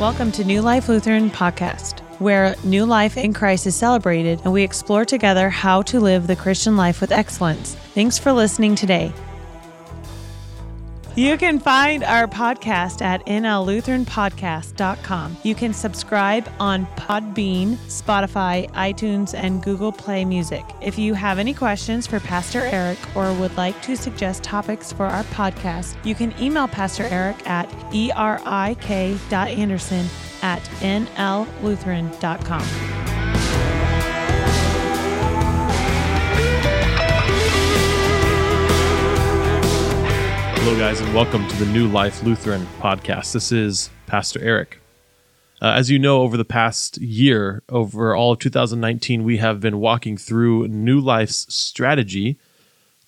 Welcome 0.00 0.32
to 0.32 0.44
New 0.44 0.62
Life 0.62 0.88
Lutheran 0.88 1.28
Podcast, 1.28 2.00
where 2.20 2.56
new 2.64 2.86
life 2.86 3.18
in 3.18 3.34
Christ 3.34 3.66
is 3.66 3.76
celebrated 3.76 4.40
and 4.44 4.52
we 4.54 4.62
explore 4.62 5.04
together 5.04 5.50
how 5.50 5.82
to 5.82 6.00
live 6.00 6.26
the 6.26 6.34
Christian 6.34 6.74
life 6.74 7.02
with 7.02 7.12
excellence. 7.12 7.74
Thanks 7.92 8.18
for 8.18 8.32
listening 8.32 8.76
today. 8.76 9.12
You 11.16 11.36
can 11.36 11.58
find 11.58 12.04
our 12.04 12.28
podcast 12.28 13.02
at 13.02 13.26
nllutheranpodcast.com. 13.26 15.36
You 15.42 15.54
can 15.54 15.74
subscribe 15.74 16.50
on 16.60 16.86
Podbean, 16.96 17.76
Spotify, 17.88 18.70
iTunes, 18.72 19.34
and 19.34 19.62
Google 19.62 19.92
Play 19.92 20.24
Music. 20.24 20.64
If 20.80 20.98
you 20.98 21.12
have 21.14 21.38
any 21.38 21.52
questions 21.52 22.06
for 22.06 22.20
Pastor 22.20 22.60
Erik 22.60 22.98
or 23.16 23.34
would 23.34 23.56
like 23.56 23.82
to 23.82 23.96
suggest 23.96 24.44
topics 24.44 24.92
for 24.92 25.06
our 25.06 25.24
podcast, 25.24 25.96
you 26.04 26.14
can 26.14 26.32
email 26.40 26.68
Pastor 26.68 27.02
Erik 27.04 27.44
at 27.48 27.68
erik.anderson 27.92 30.06
at 30.42 30.62
nllutheran.com. 30.80 33.09
Hello, 40.70 40.82
guys, 40.82 41.00
and 41.00 41.12
welcome 41.12 41.48
to 41.48 41.56
the 41.56 41.66
New 41.72 41.88
Life 41.88 42.22
Lutheran 42.22 42.64
podcast. 42.78 43.32
This 43.32 43.50
is 43.50 43.90
Pastor 44.06 44.40
Erik. 44.40 44.80
Uh, 45.60 45.72
as 45.72 45.90
you 45.90 45.98
know, 45.98 46.22
over 46.22 46.36
the 46.36 46.44
past 46.44 46.96
year, 46.98 47.64
over 47.68 48.14
all 48.14 48.34
of 48.34 48.38
2019, 48.38 49.24
we 49.24 49.38
have 49.38 49.58
been 49.58 49.80
walking 49.80 50.16
through 50.16 50.68
New 50.68 51.00
Life's 51.00 51.52
strategy 51.52 52.38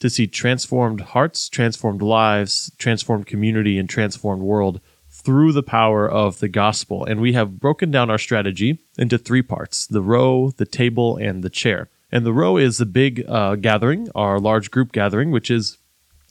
to 0.00 0.10
see 0.10 0.26
transformed 0.26 1.02
hearts, 1.02 1.48
transformed 1.48 2.02
lives, 2.02 2.72
transformed 2.78 3.26
community, 3.26 3.78
and 3.78 3.88
transformed 3.88 4.42
world 4.42 4.80
through 5.08 5.52
the 5.52 5.62
power 5.62 6.10
of 6.10 6.40
the 6.40 6.48
gospel. 6.48 7.04
And 7.04 7.20
we 7.20 7.34
have 7.34 7.60
broken 7.60 7.92
down 7.92 8.10
our 8.10 8.18
strategy 8.18 8.80
into 8.98 9.18
three 9.18 9.42
parts 9.42 9.86
the 9.86 10.02
row, 10.02 10.50
the 10.50 10.66
table, 10.66 11.16
and 11.16 11.44
the 11.44 11.50
chair. 11.50 11.90
And 12.10 12.26
the 12.26 12.32
row 12.32 12.56
is 12.56 12.78
the 12.78 12.86
big 12.86 13.24
uh, 13.28 13.54
gathering, 13.54 14.08
our 14.16 14.40
large 14.40 14.72
group 14.72 14.90
gathering, 14.90 15.30
which 15.30 15.48
is 15.48 15.78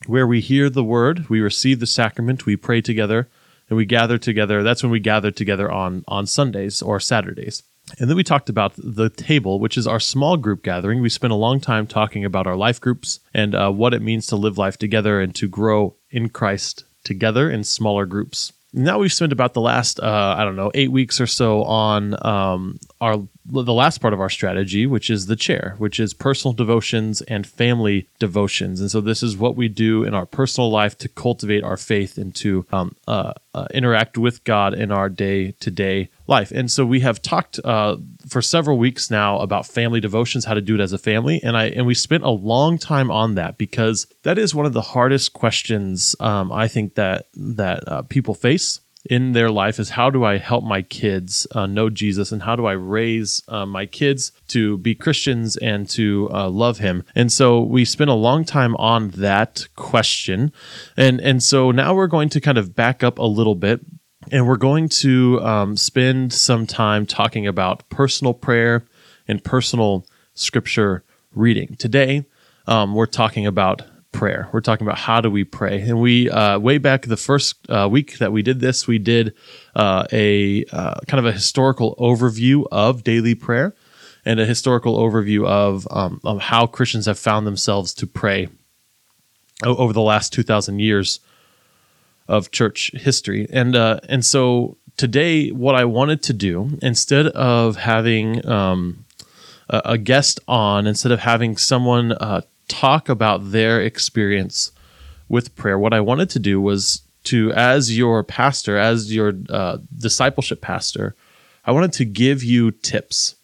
where 0.07 0.27
we 0.27 0.41
hear 0.41 0.69
the 0.69 0.83
word, 0.83 1.30
we 1.30 1.41
receive 1.41 1.80
the 1.80 1.88
sacrament, 1.88 2.45
we 2.45 2.55
pray 2.55 2.81
together, 2.81 3.30
and 3.69 3.77
we 3.77 3.85
gather 3.85 4.17
together. 4.17 4.63
That's 4.63 4.83
when 4.83 4.91
we 4.91 4.99
gather 4.99 5.31
together 5.31 5.71
on 5.71 6.03
on 6.08 6.25
Sundays 6.27 6.81
or 6.81 6.99
Saturdays. 6.99 7.63
And 7.99 8.09
then 8.09 8.16
we 8.16 8.23
talked 8.23 8.49
about 8.49 8.73
the 8.77 9.09
table, 9.09 9.59
which 9.59 9.77
is 9.77 9.88
our 9.88 9.99
small 9.99 10.38
group 10.38 10.63
gathering. 10.63 11.02
We 11.02 11.09
spent 11.09 11.33
a 11.33 11.38
long 11.38 11.59
time 11.59 11.88
talking 11.88 12.23
about 12.23 12.47
our 12.47 12.55
life 12.55 12.80
groups 12.80 13.19
and 13.33 13.55
uh, 13.55 13.71
what 13.71 13.93
it 13.93 14.02
means 14.02 14.27
to 14.27 14.35
live 14.35 14.58
life 14.58 14.77
together 14.77 15.19
and 15.19 15.33
to 15.35 15.47
grow 15.47 15.95
in 16.09 16.30
Christ 16.30 16.86
together 17.03 17.49
in 17.49 17.63
smaller 17.63 18.05
groups 18.05 18.53
now 18.73 19.00
we've 19.00 19.11
spent 19.11 19.33
about 19.33 19.53
the 19.53 19.61
last 19.61 20.00
uh, 20.00 20.36
I 20.38 20.44
don't 20.44 20.55
know 20.55 20.72
eight 20.73 20.91
weeks 20.91 21.19
or 21.19 21.27
so 21.27 21.64
on 21.64 22.16
um, 22.25 22.80
our 23.00 23.17
the 23.45 23.73
last 23.73 24.00
part 24.00 24.14
of 24.14 24.22
our 24.22 24.30
strategy, 24.30 24.86
which 24.86 25.09
is 25.09 25.25
the 25.25 25.36
chair, 25.36 25.75
which 25.77 26.00
is 26.00 26.14
personal 26.14 26.53
devotions 26.53 27.22
and 27.23 27.45
family 27.45 28.08
devotions. 28.19 28.80
And 28.80 28.89
so 28.89 29.02
this 29.02 29.23
is 29.23 29.36
what 29.36 29.55
we 29.55 29.67
do 29.67 30.03
in 30.03 30.14
our 30.14 30.25
personal 30.25 30.69
life 30.69 30.97
to 30.99 31.09
cultivate 31.09 31.64
our 31.64 31.75
faith 31.75 32.17
and 32.17 32.33
to 32.36 32.66
um, 32.72 32.95
uh, 33.08 33.33
uh, 33.53 33.67
interact 33.73 34.17
with 34.17 34.44
God 34.44 34.73
in 34.73 34.92
our 34.92 35.09
day 35.09 35.52
to 35.52 35.72
day 35.72 36.09
life. 36.31 36.51
And 36.51 36.71
so 36.71 36.85
we 36.85 37.01
have 37.01 37.21
talked 37.21 37.59
uh, 37.63 37.97
for 38.27 38.41
several 38.41 38.79
weeks 38.79 39.11
now 39.11 39.37
about 39.39 39.67
family 39.67 39.99
devotions, 39.99 40.45
how 40.45 40.55
to 40.55 40.61
do 40.61 40.75
it 40.75 40.81
as 40.81 40.93
a 40.93 40.97
family, 40.97 41.39
and 41.43 41.55
I 41.55 41.65
and 41.65 41.85
we 41.85 41.93
spent 41.93 42.23
a 42.23 42.29
long 42.29 42.79
time 42.79 43.11
on 43.11 43.35
that 43.35 43.57
because 43.57 44.07
that 44.23 44.37
is 44.39 44.55
one 44.55 44.65
of 44.65 44.73
the 44.73 44.81
hardest 44.81 45.33
questions 45.33 46.15
um, 46.19 46.52
I 46.52 46.67
think 46.67 46.95
that 46.95 47.27
that 47.35 47.87
uh, 47.87 48.02
people 48.03 48.33
face 48.33 48.79
in 49.09 49.31
their 49.31 49.49
life 49.49 49.79
is 49.79 49.89
how 49.91 50.09
do 50.09 50.23
I 50.23 50.37
help 50.37 50.63
my 50.63 50.81
kids 50.81 51.47
uh, 51.53 51.65
know 51.65 51.89
Jesus 51.89 52.31
and 52.31 52.43
how 52.43 52.55
do 52.55 52.65
I 52.65 52.73
raise 52.73 53.41
uh, 53.47 53.65
my 53.65 53.86
kids 53.86 54.31
to 54.49 54.77
be 54.77 54.93
Christians 54.95 55.58
and 55.58 55.89
to 55.91 56.30
uh, 56.31 56.49
love 56.49 56.77
Him? 56.77 57.03
And 57.15 57.31
so 57.31 57.61
we 57.61 57.86
spent 57.86 58.09
a 58.09 58.15
long 58.15 58.45
time 58.45 58.75
on 58.77 59.09
that 59.11 59.67
question, 59.75 60.52
and 60.95 61.20
and 61.20 61.41
so 61.43 61.71
now 61.71 61.93
we're 61.93 62.08
going 62.08 62.30
to 62.30 62.41
kind 62.41 62.58
of 62.58 62.75
back 62.75 63.03
up 63.03 63.20
a 63.20 63.23
little 63.23 63.55
bit. 63.55 63.81
And 64.30 64.48
we're 64.48 64.58
going 64.58 64.89
to 64.89 65.42
um, 65.42 65.76
spend 65.77 66.32
some 66.32 66.67
time 66.67 67.05
talking 67.05 67.48
about 67.48 67.87
personal 67.89 68.33
prayer 68.33 68.86
and 69.27 69.43
personal 69.43 70.05
scripture 70.36 71.04
reading. 71.33 71.76
Today, 71.77 72.26
um, 72.67 72.93
we're 72.93 73.08
talking 73.08 73.48
about 73.48 73.82
prayer. 74.11 74.48
We're 74.52 74.61
talking 74.61 74.86
about 74.86 74.99
how 74.99 75.21
do 75.21 75.30
we 75.30 75.43
pray. 75.43 75.82
And 75.82 75.99
we, 75.99 76.30
uh, 76.30 76.59
way 76.59 76.77
back 76.77 77.04
the 77.04 77.17
first 77.17 77.55
uh, 77.70 77.87
week 77.89 78.20
that 78.20 78.32
we 78.32 78.43
did 78.43 78.59
this, 78.59 78.86
we 78.86 78.99
did 78.99 79.33
uh, 79.76 80.05
a 80.11 80.65
uh, 80.65 80.99
kind 81.08 81.20
of 81.20 81.26
a 81.26 81.32
historical 81.32 81.95
overview 81.95 82.65
of 82.71 83.03
daily 83.03 83.33
prayer 83.33 83.73
and 84.23 84.39
a 84.39 84.45
historical 84.45 84.98
overview 84.98 85.48
of, 85.48 85.88
um, 85.89 86.21
of 86.23 86.42
how 86.42 86.67
Christians 86.67 87.08
have 87.08 87.17
found 87.17 87.48
themselves 87.48 87.93
to 87.95 88.05
pray 88.05 88.49
over 89.65 89.93
the 89.93 90.02
last 90.02 90.32
2,000 90.33 90.80
years 90.80 91.20
of 92.31 92.49
church 92.52 92.92
history. 93.08 93.42
And, 93.52 93.75
uh, 93.75 93.99
and 94.08 94.23
so 94.25 94.77
today, 94.95 95.49
what 95.49 95.75
I 95.75 95.86
wanted 95.86 96.21
to 96.23 96.33
do, 96.33 96.53
instead 96.81 97.27
of 97.27 97.75
having 97.75 98.25
um, 98.47 99.05
a, 99.69 99.81
a 99.93 99.97
guest 99.97 100.39
on, 100.47 100.87
instead 100.87 101.11
of 101.11 101.20
having 101.20 101.58
someone 101.58 102.11
uh, 102.14 102.41
talk 102.67 103.09
about 103.09 103.52
their 103.52 103.81
experience 103.81 104.71
with 105.27 105.55
prayer. 105.55 105.77
What 105.77 105.93
I 105.93 106.02
wanted 106.02 106.30
to 106.31 106.39
do 106.39 106.61
was 106.61 107.02
to, 107.25 107.52
as 107.53 107.97
your 107.97 108.23
pastor, 108.23 108.77
as 108.77 109.14
your 109.14 109.33
uh, 109.49 109.77
discipleship 109.97 110.61
pastor, 110.61 111.15
I 111.65 111.71
wanted 111.71 111.93
to 111.93 112.05
give 112.05 112.43
you 112.43 112.71
tips. 112.71 113.36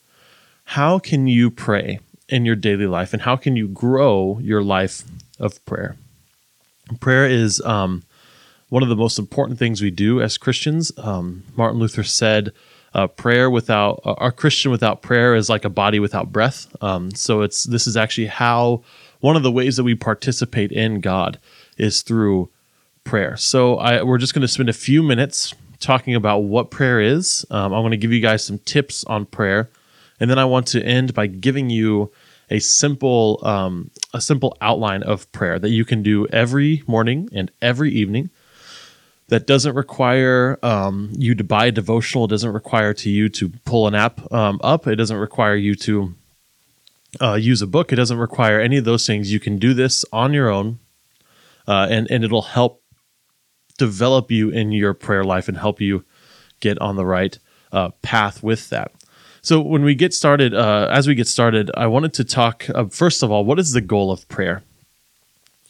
How 0.75 0.99
can 0.99 1.27
you 1.27 1.51
pray 1.51 1.99
in 2.29 2.45
your 2.45 2.55
daily 2.55 2.87
life, 2.87 3.13
and 3.13 3.21
how 3.21 3.37
can 3.37 3.55
you 3.55 3.67
grow 3.67 4.39
your 4.41 4.61
life 4.61 5.03
of 5.39 5.63
prayer? 5.65 5.95
Prayer 6.99 7.25
is 7.25 7.61
um, 7.61 8.03
one 8.69 8.83
of 8.83 8.89
the 8.89 8.95
most 8.95 9.17
important 9.17 9.57
things 9.59 9.81
we 9.81 9.91
do 9.91 10.21
as 10.21 10.37
Christians. 10.37 10.91
Um, 10.97 11.43
Martin 11.55 11.79
Luther 11.79 12.03
said, 12.03 12.51
uh, 12.93 13.07
"Prayer 13.07 13.49
without 13.49 14.01
uh, 14.05 14.13
our 14.13 14.31
Christian 14.31 14.71
without 14.71 15.01
prayer 15.01 15.35
is 15.35 15.49
like 15.49 15.65
a 15.65 15.69
body 15.69 15.99
without 15.99 16.31
breath." 16.31 16.67
Um, 16.81 17.11
so 17.11 17.41
it's 17.41 17.63
this 17.63 17.87
is 17.87 17.95
actually 17.95 18.27
how 18.27 18.83
one 19.19 19.35
of 19.35 19.43
the 19.43 19.51
ways 19.51 19.77
that 19.77 19.83
we 19.83 19.95
participate 19.95 20.71
in 20.71 21.01
God 21.01 21.39
is 21.77 22.01
through 22.01 22.49
prayer. 23.03 23.37
So 23.37 23.77
I, 23.77 24.03
we're 24.03 24.17
just 24.17 24.33
going 24.33 24.41
to 24.41 24.47
spend 24.47 24.69
a 24.69 24.73
few 24.73 25.01
minutes 25.01 25.53
talking 25.79 26.15
about 26.15 26.39
what 26.39 26.71
prayer 26.71 26.99
is. 26.99 27.45
Um, 27.49 27.73
I'm 27.73 27.81
going 27.81 27.91
to 27.91 27.97
give 27.97 28.11
you 28.11 28.19
guys 28.19 28.43
some 28.43 28.59
tips 28.59 29.03
on 29.05 29.25
prayer, 29.25 29.69
and 30.19 30.29
then 30.29 30.39
I 30.39 30.45
want 30.45 30.67
to 30.67 30.83
end 30.83 31.13
by 31.13 31.27
giving 31.27 31.69
you 31.69 32.11
a 32.49 32.59
simple 32.59 33.39
um, 33.43 33.91
a 34.13 34.21
simple 34.21 34.57
outline 34.61 35.03
of 35.03 35.31
prayer 35.31 35.59
that 35.59 35.69
you 35.69 35.85
can 35.85 36.03
do 36.03 36.27
every 36.27 36.83
morning 36.87 37.29
and 37.33 37.51
every 37.61 37.91
evening. 37.91 38.29
That 39.29 39.45
doesn't 39.45 39.75
require 39.75 40.57
um, 40.63 41.11
you 41.17 41.35
to 41.35 41.43
buy 41.43 41.65
a 41.65 41.71
devotional. 41.71 42.25
It 42.25 42.29
doesn't 42.29 42.53
require 42.53 42.93
to 42.93 43.09
you 43.09 43.27
to 43.29 43.49
pull 43.65 43.85
an 43.87 43.93
app 43.93 44.31
um, 44.31 44.59
up. 44.63 44.87
It 44.87 44.95
doesn't 44.95 45.17
require 45.17 45.55
you 45.55 45.75
to 45.75 46.15
uh, 47.19 47.33
use 47.33 47.61
a 47.61 47.67
book. 47.67 47.91
It 47.91 47.97
doesn't 47.97 48.17
require 48.17 48.59
any 48.59 48.77
of 48.77 48.85
those 48.85 49.05
things. 49.05 49.31
You 49.31 49.39
can 49.39 49.59
do 49.59 49.73
this 49.73 50.05
on 50.13 50.33
your 50.33 50.49
own, 50.49 50.79
uh, 51.67 51.87
and 51.89 52.09
and 52.09 52.23
it'll 52.23 52.41
help 52.41 52.83
develop 53.77 54.31
you 54.31 54.49
in 54.49 54.71
your 54.71 54.93
prayer 54.93 55.23
life 55.23 55.47
and 55.47 55.57
help 55.57 55.81
you 55.81 56.05
get 56.59 56.79
on 56.79 56.95
the 56.95 57.05
right 57.05 57.37
uh, 57.71 57.89
path 58.01 58.41
with 58.41 58.69
that. 58.69 58.91
So 59.41 59.61
when 59.61 59.83
we 59.83 59.95
get 59.95 60.13
started, 60.13 60.53
uh, 60.53 60.87
as 60.91 61.07
we 61.07 61.15
get 61.15 61.27
started, 61.27 61.71
I 61.75 61.87
wanted 61.87 62.13
to 62.15 62.23
talk 62.23 62.65
uh, 62.73 62.85
first 62.85 63.23
of 63.23 63.31
all, 63.31 63.45
what 63.45 63.59
is 63.59 63.71
the 63.71 63.81
goal 63.81 64.11
of 64.11 64.27
prayer? 64.27 64.63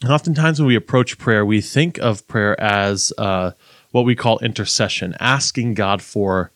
And 0.02 0.12
oftentimes 0.12 0.60
when 0.60 0.68
we 0.68 0.76
approach 0.76 1.18
prayer, 1.18 1.44
we 1.44 1.60
think 1.60 1.98
of 1.98 2.26
prayer 2.28 2.58
as 2.60 3.12
uh, 3.18 3.52
what 3.90 4.04
we 4.04 4.14
call 4.14 4.38
intercession, 4.38 5.14
asking 5.18 5.74
God 5.74 6.02
for 6.02 6.52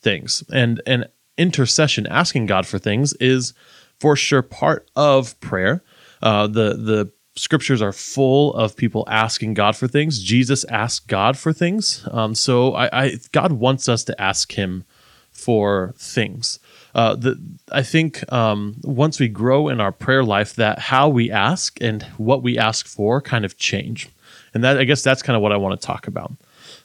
things, 0.00 0.44
and 0.52 0.82
and 0.86 1.06
intercession, 1.38 2.06
asking 2.06 2.46
God 2.46 2.66
for 2.66 2.78
things, 2.78 3.14
is 3.14 3.54
for 3.98 4.16
sure 4.16 4.42
part 4.42 4.90
of 4.94 5.38
prayer. 5.40 5.82
Uh, 6.22 6.46
the 6.46 6.74
the 6.74 7.10
scriptures 7.36 7.82
are 7.82 7.92
full 7.92 8.54
of 8.54 8.76
people 8.76 9.04
asking 9.08 9.54
God 9.54 9.76
for 9.76 9.86
things. 9.86 10.22
Jesus 10.22 10.64
asked 10.64 11.06
God 11.06 11.36
for 11.36 11.52
things. 11.52 12.06
Um, 12.10 12.34
so 12.34 12.72
I, 12.72 13.04
I, 13.04 13.12
God 13.32 13.52
wants 13.52 13.88
us 13.88 14.04
to 14.04 14.20
ask 14.20 14.52
Him 14.52 14.84
for 15.30 15.94
things. 15.98 16.58
Uh, 16.96 17.14
the, 17.14 17.38
I 17.70 17.82
think 17.82 18.24
um, 18.32 18.76
once 18.82 19.20
we 19.20 19.28
grow 19.28 19.68
in 19.68 19.82
our 19.82 19.92
prayer 19.92 20.24
life, 20.24 20.54
that 20.54 20.78
how 20.78 21.10
we 21.10 21.30
ask 21.30 21.78
and 21.82 22.02
what 22.16 22.42
we 22.42 22.56
ask 22.56 22.86
for 22.86 23.20
kind 23.20 23.44
of 23.44 23.58
change, 23.58 24.08
and 24.54 24.64
that 24.64 24.78
I 24.78 24.84
guess 24.84 25.02
that's 25.02 25.22
kind 25.22 25.36
of 25.36 25.42
what 25.42 25.52
I 25.52 25.58
want 25.58 25.78
to 25.78 25.86
talk 25.86 26.06
about. 26.08 26.32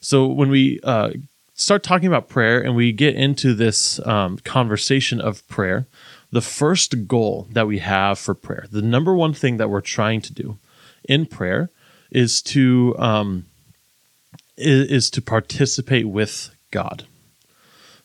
So 0.02 0.28
when 0.28 0.50
we 0.50 0.82
uh, 0.84 1.12
start 1.54 1.82
talking 1.82 2.08
about 2.08 2.28
prayer 2.28 2.60
and 2.60 2.76
we 2.76 2.92
get 2.92 3.16
into 3.16 3.54
this 3.54 4.06
um, 4.06 4.38
conversation 4.40 5.22
of 5.22 5.48
prayer, 5.48 5.88
the 6.30 6.42
first 6.42 7.08
goal 7.08 7.48
that 7.52 7.66
we 7.66 7.80
have 7.80 8.20
for 8.20 8.34
prayer, 8.34 8.66
the 8.70 8.82
number 8.82 9.16
one 9.16 9.34
thing 9.34 9.56
that 9.58 9.70
we're 9.70 9.80
trying 9.80 10.20
to 10.24 10.34
do 10.34 10.58
in 11.08 11.26
prayer 11.26 11.70
is 12.12 12.42
to 12.42 12.96
um, 13.00 13.46
is, 14.58 14.92
is 14.92 15.10
to 15.12 15.22
participate 15.22 16.10
with 16.10 16.54
God. 16.70 17.06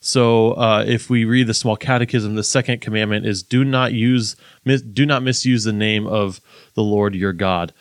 So 0.01 0.53
uh, 0.53 0.85
if 0.87 1.11
we 1.11 1.25
read 1.25 1.47
the 1.47 1.55
small 1.55 1.77
catechism, 1.77 2.35
the 2.35 2.45
second 2.45 2.81
commandment 2.81 3.27
is 3.27 3.43
do 3.43 3.65
not 3.65 3.93
use 3.93 4.37
mis- 4.65 4.83
do 4.83 5.07
not 5.07 5.23
misuse 5.23 5.65
the 5.65 5.73
name 5.73 6.07
of 6.07 6.41
the 6.75 6.83
Lord 6.83 7.15
your 7.15 7.33
God. 7.33 7.73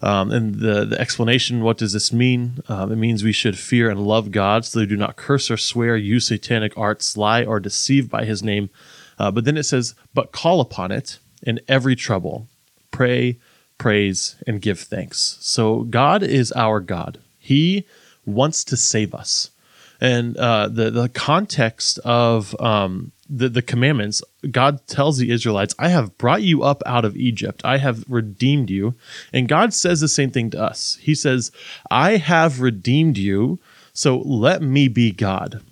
Um, 0.00 0.30
and 0.30 0.56
the, 0.56 0.84
the 0.84 1.00
explanation, 1.00 1.62
what 1.62 1.78
does 1.78 1.94
this 1.94 2.12
mean? 2.12 2.58
Um, 2.68 2.92
it 2.92 2.96
means 2.96 3.24
we 3.24 3.32
should 3.32 3.58
fear 3.58 3.88
and 3.88 4.06
love 4.06 4.30
God 4.30 4.64
so 4.64 4.78
they 4.78 4.86
do 4.86 4.96
not 4.96 5.16
curse 5.16 5.50
or 5.50 5.56
swear, 5.56 5.96
use 5.96 6.26
satanic 6.26 6.76
arts, 6.76 7.16
lie, 7.16 7.42
or 7.42 7.58
deceive 7.58 8.10
by 8.10 8.26
his 8.26 8.42
name. 8.42 8.68
Uh, 9.18 9.30
but 9.30 9.46
then 9.46 9.56
it 9.56 9.62
says, 9.62 9.94
but 10.12 10.30
call 10.30 10.60
upon 10.60 10.92
it 10.92 11.18
in 11.42 11.58
every 11.68 11.96
trouble. 11.96 12.48
Pray, 12.90 13.38
praise, 13.78 14.36
and 14.46 14.60
give 14.60 14.80
thanks. 14.80 15.38
So 15.40 15.84
God 15.84 16.22
is 16.22 16.52
our 16.52 16.80
God. 16.80 17.18
He 17.38 17.86
wants 18.26 18.62
to 18.64 18.76
save 18.76 19.14
us. 19.14 19.50
And 20.04 20.36
uh, 20.36 20.68
the, 20.68 20.90
the 20.90 21.08
context 21.08 21.98
of 22.04 22.54
um, 22.60 23.12
the, 23.26 23.48
the 23.48 23.62
commandments, 23.62 24.22
God 24.50 24.86
tells 24.86 25.16
the 25.16 25.30
Israelites, 25.30 25.74
I 25.78 25.88
have 25.88 26.18
brought 26.18 26.42
you 26.42 26.62
up 26.62 26.82
out 26.84 27.06
of 27.06 27.16
Egypt. 27.16 27.62
I 27.64 27.78
have 27.78 28.04
redeemed 28.06 28.68
you. 28.68 28.96
And 29.32 29.48
God 29.48 29.72
says 29.72 30.02
the 30.02 30.08
same 30.08 30.30
thing 30.30 30.50
to 30.50 30.62
us. 30.62 30.98
He 31.00 31.14
says, 31.14 31.50
I 31.90 32.18
have 32.18 32.60
redeemed 32.60 33.16
you, 33.16 33.60
so 33.94 34.18
let 34.18 34.60
me 34.60 34.88
be 34.88 35.10
God. 35.10 35.62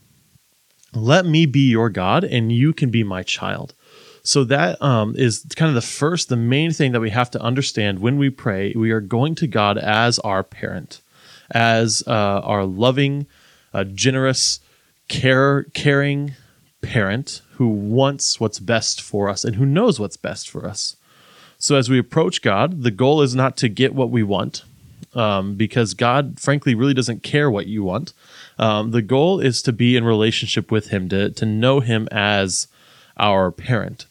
Let 0.95 1.27
me 1.27 1.45
be 1.45 1.69
your 1.69 1.91
God, 1.91 2.25
and 2.25 2.51
you 2.51 2.73
can 2.73 2.89
be 2.89 3.05
my 3.05 3.23
child. 3.23 3.75
So 4.23 4.45
that 4.45 4.81
um, 4.81 5.15
is 5.15 5.45
kind 5.57 5.69
of 5.69 5.75
the 5.75 5.83
first, 5.83 6.31
the 6.31 6.37
main 6.37 6.71
thing 6.71 6.93
that 6.93 7.01
we 7.01 7.11
have 7.11 7.31
to 7.33 7.43
understand 7.43 7.99
when 7.99 8.17
we 8.17 8.31
pray. 8.31 8.73
We 8.75 8.93
are 8.93 9.03
going 9.03 9.35
to 9.35 9.47
God 9.47 9.77
as 9.77 10.19
our 10.21 10.43
parent, 10.43 11.03
as 11.51 12.03
uh, 12.07 12.41
our 12.43 12.65
loving, 12.65 13.27
uh, 13.73 13.85
generous, 13.85 14.61
care, 15.09 15.65
caring, 15.75 16.35
parent 16.83 17.43
who 17.53 17.69
wants 17.69 18.41
what's 18.41 18.59
best 18.59 19.01
for 19.01 19.29
us 19.29 19.45
and 19.45 19.57
who 19.57 19.65
knows 19.65 19.99
what's 19.99 20.17
best 20.17 20.51
for 20.51 20.67
us. 20.67 20.97
So 21.59 21.77
as 21.77 21.89
we 21.89 21.99
approach 21.99 22.43
God, 22.43 22.83
the 22.83 22.91
goal 22.91 23.23
is 23.23 23.35
not 23.35 23.57
to 23.59 23.69
get 23.69 23.95
what 23.95 24.11
we 24.11 24.25
want, 24.25 24.65
um, 25.15 25.55
because 25.55 25.95
God, 25.95 26.41
frankly, 26.41 26.75
really 26.75 26.95
doesn't 26.95 27.23
care 27.23 27.51
what 27.51 27.67
you 27.67 27.85
want. 27.85 28.13
Um, 28.59 28.91
the 28.91 29.03
goal 29.03 29.39
is 29.39 29.63
to 29.63 29.73
be 29.73 29.97
in 29.97 30.05
relationship 30.05 30.73
with 30.73 30.89
Him, 30.89 31.09
to 31.11 31.31
to 31.31 31.47
know 31.47 31.81
Him 31.81 32.09
as 32.11 32.67
our 33.17 33.53
parent. 33.53 34.07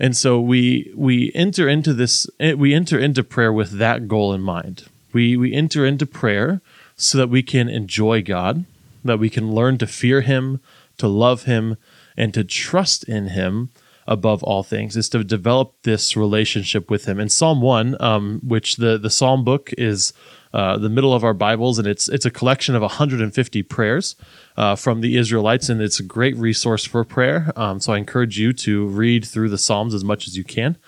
And 0.00 0.16
so 0.16 0.40
we 0.40 0.92
we 0.94 1.32
enter 1.34 1.68
into 1.68 1.92
this 1.92 2.26
eh, 2.40 2.54
we 2.54 2.72
enter 2.72 2.98
into 2.98 3.22
prayer 3.22 3.52
with 3.52 3.72
that 3.72 4.08
goal 4.08 4.32
in 4.32 4.40
mind. 4.40 4.86
We 5.12 5.36
we 5.36 5.52
enter 5.52 5.84
into 5.84 6.06
prayer 6.06 6.60
so 6.96 7.18
that 7.18 7.28
we 7.28 7.42
can 7.42 7.68
enjoy 7.68 8.22
God, 8.22 8.64
that 9.08 9.18
we 9.18 9.28
can 9.28 9.52
learn 9.52 9.78
to 9.78 9.86
fear 9.86 10.20
Him, 10.20 10.60
to 10.98 11.08
love 11.08 11.42
Him, 11.44 11.76
and 12.18 12.34
to 12.34 12.44
trust 12.44 13.04
in 13.04 13.28
him 13.28 13.70
above 14.06 14.42
all 14.42 14.62
things 14.62 14.96
is 14.96 15.08
to 15.10 15.22
develop 15.22 15.74
this 15.82 16.16
relationship 16.16 16.90
with 16.90 17.04
him. 17.04 17.20
In 17.20 17.28
Psalm 17.28 17.60
1, 17.60 17.96
um, 18.00 18.40
which 18.42 18.76
the, 18.76 18.98
the 18.98 19.10
Psalm 19.10 19.44
book 19.44 19.70
is 19.78 20.12
uh, 20.52 20.78
the 20.78 20.88
middle 20.88 21.12
of 21.14 21.22
our 21.22 21.34
Bibles, 21.34 21.78
and 21.78 21.86
it's 21.86 22.08
it's 22.08 22.24
a 22.24 22.30
collection 22.30 22.74
of 22.74 22.82
150 22.82 23.62
prayers 23.64 24.16
uh, 24.56 24.74
from 24.74 25.02
the 25.02 25.16
Israelites, 25.16 25.68
and 25.68 25.80
it's 25.80 26.00
a 26.00 26.02
great 26.02 26.36
resource 26.36 26.84
for 26.84 27.04
prayer. 27.04 27.52
Um, 27.54 27.80
so 27.80 27.92
I 27.92 27.98
encourage 27.98 28.38
you 28.38 28.52
to 28.54 28.86
read 28.86 29.26
through 29.26 29.50
the 29.50 29.58
Psalms 29.58 29.94
as 29.94 30.04
much 30.04 30.26
as 30.26 30.36
you 30.36 30.44
can. 30.44 30.78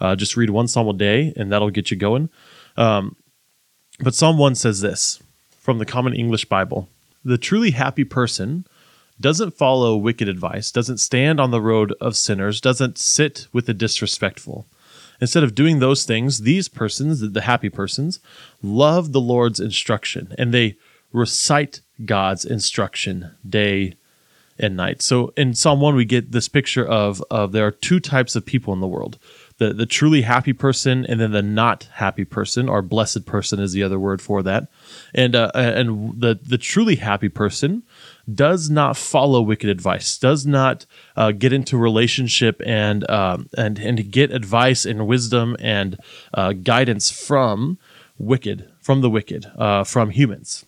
Uh, 0.00 0.16
just 0.16 0.36
read 0.36 0.50
one 0.50 0.66
Psalm 0.66 0.88
a 0.88 0.94
day, 0.94 1.34
and 1.36 1.52
that'll 1.52 1.70
get 1.70 1.90
you 1.90 1.98
going. 1.98 2.30
Um, 2.78 3.14
but 4.00 4.14
Psalm 4.14 4.38
1 4.38 4.54
says 4.54 4.80
this 4.80 5.22
from 5.58 5.78
the 5.78 5.84
Common 5.84 6.14
English 6.14 6.46
Bible 6.46 6.88
The 7.24 7.38
truly 7.38 7.72
happy 7.72 8.04
person 8.04 8.66
doesn't 9.20 9.56
follow 9.56 9.96
wicked 9.96 10.28
advice, 10.28 10.72
doesn't 10.72 10.98
stand 10.98 11.38
on 11.38 11.50
the 11.50 11.60
road 11.60 11.92
of 12.00 12.16
sinners, 12.16 12.60
doesn't 12.60 12.96
sit 12.98 13.46
with 13.52 13.66
the 13.66 13.74
disrespectful. 13.74 14.66
Instead 15.20 15.44
of 15.44 15.54
doing 15.54 15.78
those 15.78 16.04
things, 16.04 16.40
these 16.40 16.68
persons, 16.68 17.20
the 17.20 17.40
happy 17.42 17.68
persons, 17.68 18.20
love 18.62 19.12
the 19.12 19.20
Lord's 19.20 19.60
instruction 19.60 20.34
and 20.38 20.54
they 20.54 20.76
recite 21.12 21.82
God's 22.04 22.44
instruction 22.44 23.32
day 23.46 23.94
and 24.58 24.76
night. 24.76 25.02
So 25.02 25.32
in 25.36 25.54
Psalm 25.54 25.80
1, 25.80 25.94
we 25.94 26.04
get 26.04 26.32
this 26.32 26.48
picture 26.48 26.86
of, 26.86 27.22
of 27.30 27.52
there 27.52 27.66
are 27.66 27.70
two 27.72 28.00
types 28.00 28.36
of 28.36 28.46
people 28.46 28.72
in 28.72 28.80
the 28.80 28.86
world 28.86 29.18
the, 29.60 29.74
the 29.74 29.86
truly 29.86 30.22
happy 30.22 30.54
person 30.54 31.04
and 31.06 31.20
then 31.20 31.32
the 31.32 31.42
not 31.42 31.86
happy 31.92 32.24
person, 32.24 32.68
or 32.68 32.80
blessed 32.80 33.26
person 33.26 33.60
is 33.60 33.72
the 33.72 33.82
other 33.82 34.00
word 34.00 34.22
for 34.22 34.42
that. 34.42 34.68
And, 35.14 35.36
uh, 35.36 35.50
and 35.54 36.18
the, 36.18 36.40
the 36.42 36.56
truly 36.58 36.96
happy 36.96 37.28
person 37.28 37.82
does 38.34 38.70
not 38.70 38.96
follow 38.96 39.42
wicked 39.42 39.68
advice, 39.68 40.16
does 40.16 40.46
not 40.46 40.86
uh, 41.14 41.32
get 41.32 41.52
into 41.52 41.76
relationship 41.76 42.62
and 42.64 43.08
um, 43.10 43.48
and 43.58 43.78
and 43.78 44.10
get 44.10 44.30
advice 44.30 44.86
and 44.86 45.06
wisdom 45.06 45.56
and 45.58 45.98
uh, 46.32 46.52
guidance 46.52 47.10
from 47.10 47.78
wicked, 48.18 48.70
from 48.80 49.00
the 49.00 49.10
wicked, 49.10 49.46
uh, 49.58 49.84
from 49.84 50.10
humans. 50.10 50.64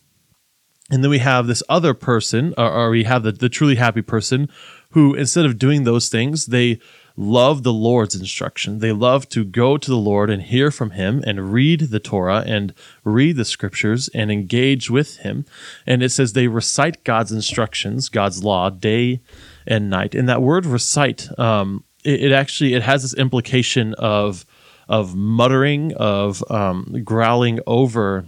And 0.90 1.02
then 1.02 1.10
we 1.10 1.20
have 1.20 1.46
this 1.46 1.62
other 1.68 1.94
person, 1.94 2.52
or, 2.58 2.70
or 2.70 2.90
we 2.90 3.04
have 3.04 3.22
the, 3.22 3.32
the 3.32 3.48
truly 3.48 3.76
happy 3.76 4.02
person, 4.02 4.48
who 4.90 5.14
instead 5.14 5.46
of 5.46 5.58
doing 5.58 5.84
those 5.84 6.08
things, 6.08 6.46
they 6.46 6.80
love 7.16 7.62
the 7.62 7.72
Lord's 7.72 8.14
instruction. 8.14 8.78
They 8.78 8.92
love 8.92 9.28
to 9.30 9.44
go 9.44 9.76
to 9.76 9.90
the 9.90 9.96
Lord 9.96 10.30
and 10.30 10.42
hear 10.42 10.70
from 10.70 10.90
Him 10.90 11.22
and 11.26 11.52
read 11.52 11.90
the 11.90 12.00
Torah 12.00 12.44
and 12.46 12.74
read 13.04 13.36
the 13.36 13.44
scriptures 13.44 14.08
and 14.14 14.30
engage 14.30 14.90
with 14.90 15.18
Him. 15.18 15.44
And 15.86 16.02
it 16.02 16.10
says 16.10 16.32
they 16.32 16.48
recite 16.48 17.04
God's 17.04 17.32
instructions, 17.32 18.08
God's 18.08 18.42
law, 18.42 18.70
day 18.70 19.20
and 19.66 19.90
night. 19.90 20.14
And 20.14 20.28
that 20.28 20.42
word 20.42 20.66
recite, 20.66 21.28
um, 21.38 21.84
it, 22.04 22.24
it, 22.24 22.32
actually 22.32 22.74
it 22.74 22.82
has 22.82 23.02
this 23.02 23.14
implication 23.14 23.94
of 23.94 24.44
of 24.88 25.14
muttering, 25.14 25.94
of 25.94 26.42
um, 26.50 27.02
growling 27.04 27.60
over 27.66 28.26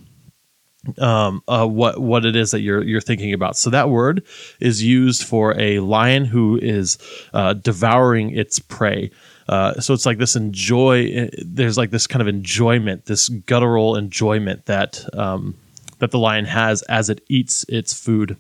um, 0.99 1.43
uh, 1.49 1.67
what 1.67 2.01
what 2.01 2.25
it 2.25 2.37
is 2.37 2.51
that 2.51 2.61
you're 2.61 2.83
you're 2.83 3.01
thinking 3.01 3.33
about. 3.33 3.57
So 3.57 3.71
that 3.71 3.91
word 3.91 4.25
is 4.61 4.83
used 4.83 5.25
for 5.25 5.59
a 5.59 5.81
lion 5.81 6.25
who 6.25 6.59
is 6.61 6.99
uh, 7.33 7.55
devouring 7.55 8.31
its 8.37 8.59
prey. 8.59 9.11
Uh, 9.49 9.79
so 9.81 9.93
it's 9.93 10.07
like 10.07 10.19
this 10.19 10.37
enjoy. 10.37 11.29
There's 11.45 11.77
like 11.77 11.91
this 11.91 12.07
kind 12.07 12.23
of 12.23 12.29
enjoyment, 12.29 13.07
this 13.07 13.29
guttural 13.29 13.97
enjoyment 13.97 14.67
that 14.67 15.05
um, 15.15 15.57
that 15.99 16.11
the 16.11 16.19
lion 16.19 16.47
has 16.47 16.83
as 16.83 17.11
it 17.11 17.23
eats 17.29 17.65
its 17.69 17.93
food, 17.93 18.37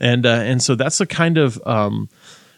and 0.00 0.26
uh, 0.26 0.40
and 0.42 0.62
so 0.62 0.74
that's 0.74 0.98
the 0.98 1.06
kind 1.06 1.38
of 1.38 1.60
um, 1.66 2.08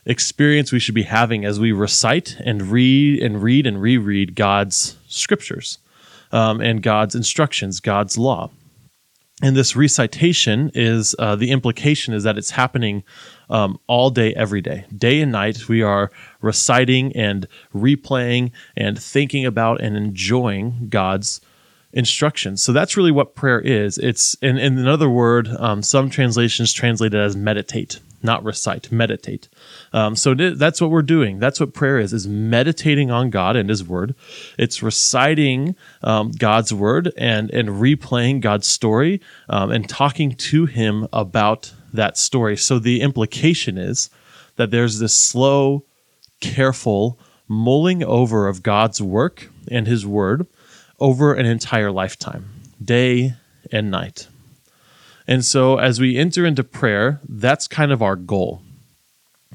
experience 0.07 0.73
we 0.73 0.81
should 0.81 0.95
be 0.95 1.05
having 1.05 1.45
as 1.45 1.61
we 1.61 1.73
recite 1.73 2.37
and 2.45 2.63
read 2.63 3.23
and 3.23 3.43
read 3.43 3.67
and 3.67 3.81
reread 3.81 4.35
God's 4.35 4.97
scriptures 5.07 5.79
um, 6.33 6.61
and 6.61 6.83
God's 6.83 7.15
instructions, 7.15 7.81
God's 7.81 8.19
law 8.19 8.51
and 9.45 9.55
this 9.55 9.77
recitation 9.77 10.71
is 10.73 11.15
uh, 11.19 11.37
the 11.37 11.51
implication 11.51 12.15
is 12.15 12.23
that 12.23 12.39
it's 12.39 12.53
happening 12.53 13.05
um, 13.51 13.79
all 13.87 14.09
day, 14.09 14.33
every 14.33 14.63
day, 14.63 14.87
day 14.97 15.21
and 15.21 15.33
night. 15.33 15.69
We 15.69 15.83
are 15.83 16.11
reciting 16.41 17.15
and 17.15 17.47
replaying 17.75 18.53
and 18.75 18.99
thinking 18.99 19.45
about 19.45 19.83
and 19.83 19.99
enjoying 19.99 20.89
God's 20.89 21.43
instructions. 21.93 22.63
So 22.63 22.73
that's 22.73 22.97
really 22.97 23.13
what 23.13 23.35
prayer 23.35 23.61
is. 23.61 23.99
It's 23.99 24.33
in, 24.41 24.57
in 24.57 24.79
another 24.79 25.11
word, 25.11 25.49
um, 25.59 25.83
some 25.83 26.09
translations 26.09 26.73
translate 26.73 27.13
it 27.13 27.19
as 27.19 27.37
meditate 27.37 28.01
not 28.25 28.43
recite, 28.43 28.91
meditate. 28.91 29.49
Um, 29.95 30.17
so 30.17 30.35
that's 30.35 30.81
what 30.81 30.91
we're 30.91 31.03
doing. 31.03 31.39
That's 31.39 31.61
what 31.61 31.73
prayer 31.73 32.01
is: 32.01 32.13
is 32.13 32.27
meditating 32.27 33.13
on 33.13 33.31
God 33.31 33.55
and 33.55 33.71
His 33.71 33.85
Word. 33.85 34.17
It's 34.59 34.83
reciting 34.83 35.77
um, 36.03 36.33
God's 36.33 36.75
Word 36.75 37.13
and 37.17 37.49
and 37.53 37.69
replaying 37.69 38.41
God's 38.41 38.67
story 38.67 39.21
um, 39.49 39.71
and 39.71 39.89
talking 39.89 40.33
to 40.33 40.67
Him 40.67 41.07
about 41.13 41.73
that 41.93 42.19
story. 42.19 42.57
So 42.57 42.81
the 42.81 43.03
implication 43.03 43.79
is 43.79 44.11
that 44.57 44.73
there's 44.73 44.99
this 44.99 45.15
slow, 45.15 45.85
careful 46.41 47.17
mulling 47.47 48.03
over 48.03 48.49
of 48.49 48.65
God's 48.65 49.01
work 49.01 49.49
and 49.71 49.87
His 49.87 50.05
Word 50.05 50.49
over 50.99 51.35
an 51.35 51.47
entire 51.47 51.93
lifetime, 51.93 52.51
day 52.83 53.35
and 53.71 53.93
night. 53.93 54.27
And 55.29 55.45
so 55.45 55.79
as 55.79 56.01
we 56.01 56.19
enter 56.19 56.45
into 56.45 56.65
prayer, 56.65 57.21
that's 57.29 57.69
kind 57.69 57.93
of 57.93 58.03
our 58.03 58.17
goal 58.17 58.64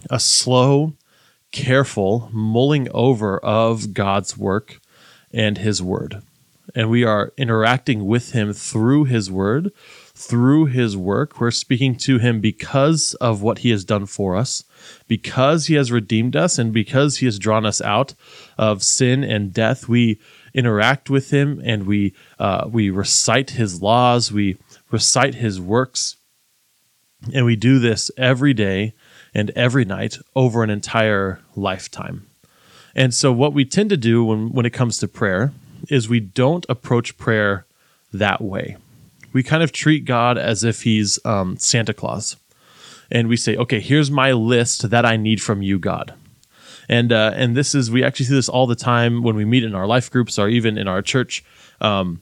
a 0.09 0.19
slow, 0.19 0.93
careful 1.51 2.29
mulling 2.31 2.87
over 2.91 3.37
of 3.39 3.93
God's 3.93 4.37
work 4.37 4.79
and 5.31 5.57
His 5.57 5.81
Word. 5.81 6.21
And 6.75 6.89
we 6.89 7.03
are 7.03 7.33
interacting 7.35 8.05
with 8.05 8.33
Him 8.33 8.53
through 8.53 9.05
His 9.05 9.31
Word, 9.31 9.71
through 10.13 10.67
His 10.67 10.95
work. 10.95 11.39
We're 11.39 11.49
speaking 11.51 11.95
to 11.97 12.19
Him 12.19 12.41
because 12.41 13.15
of 13.15 13.41
what 13.41 13.59
He 13.59 13.71
has 13.71 13.83
done 13.83 14.05
for 14.05 14.35
us, 14.35 14.63
because 15.07 15.65
He 15.65 15.73
has 15.75 15.91
redeemed 15.91 16.35
us, 16.35 16.59
and 16.59 16.71
because 16.71 17.17
He 17.17 17.25
has 17.25 17.39
drawn 17.39 17.65
us 17.65 17.81
out 17.81 18.13
of 18.57 18.83
sin 18.83 19.23
and 19.23 19.51
death. 19.51 19.87
We 19.87 20.19
interact 20.53 21.09
with 21.09 21.31
Him 21.31 21.59
and 21.63 21.87
we 21.87 22.13
uh, 22.37 22.69
we 22.71 22.91
recite 22.91 23.51
His 23.51 23.81
laws. 23.81 24.31
We 24.31 24.57
recite 24.91 25.35
his 25.35 25.59
works. 25.59 26.15
And 27.33 27.45
we 27.45 27.55
do 27.55 27.79
this 27.79 28.09
every 28.17 28.53
day 28.53 28.93
and 29.33 29.51
every 29.51 29.85
night 29.85 30.17
over 30.35 30.63
an 30.63 30.69
entire 30.69 31.39
lifetime. 31.55 32.27
And 32.95 33.13
so, 33.13 33.31
what 33.31 33.53
we 33.53 33.65
tend 33.65 33.89
to 33.91 33.97
do 33.97 34.23
when, 34.23 34.51
when 34.51 34.65
it 34.65 34.73
comes 34.73 34.97
to 34.99 35.07
prayer 35.07 35.51
is 35.89 36.09
we 36.09 36.19
don't 36.19 36.65
approach 36.69 37.17
prayer 37.17 37.65
that 38.11 38.41
way. 38.41 38.77
We 39.31 39.43
kind 39.43 39.63
of 39.63 39.71
treat 39.71 40.05
God 40.05 40.37
as 40.37 40.63
if 40.63 40.83
he's 40.83 41.19
um, 41.25 41.57
Santa 41.57 41.93
Claus. 41.93 42.35
And 43.11 43.27
we 43.27 43.37
say, 43.37 43.55
okay, 43.55 43.79
here's 43.79 44.11
my 44.11 44.31
list 44.33 44.89
that 44.89 45.05
I 45.05 45.17
need 45.17 45.41
from 45.41 45.61
you, 45.61 45.79
God. 45.79 46.13
And, 46.87 47.11
uh, 47.11 47.33
and 47.35 47.55
this 47.55 47.75
is, 47.75 47.91
we 47.91 48.03
actually 48.03 48.25
see 48.25 48.33
this 48.33 48.49
all 48.49 48.67
the 48.67 48.75
time 48.75 49.21
when 49.21 49.35
we 49.35 49.45
meet 49.45 49.63
in 49.63 49.75
our 49.75 49.85
life 49.85 50.09
groups 50.11 50.39
or 50.39 50.49
even 50.49 50.77
in 50.77 50.87
our 50.87 51.01
church. 51.01 51.43
Um, 51.81 52.21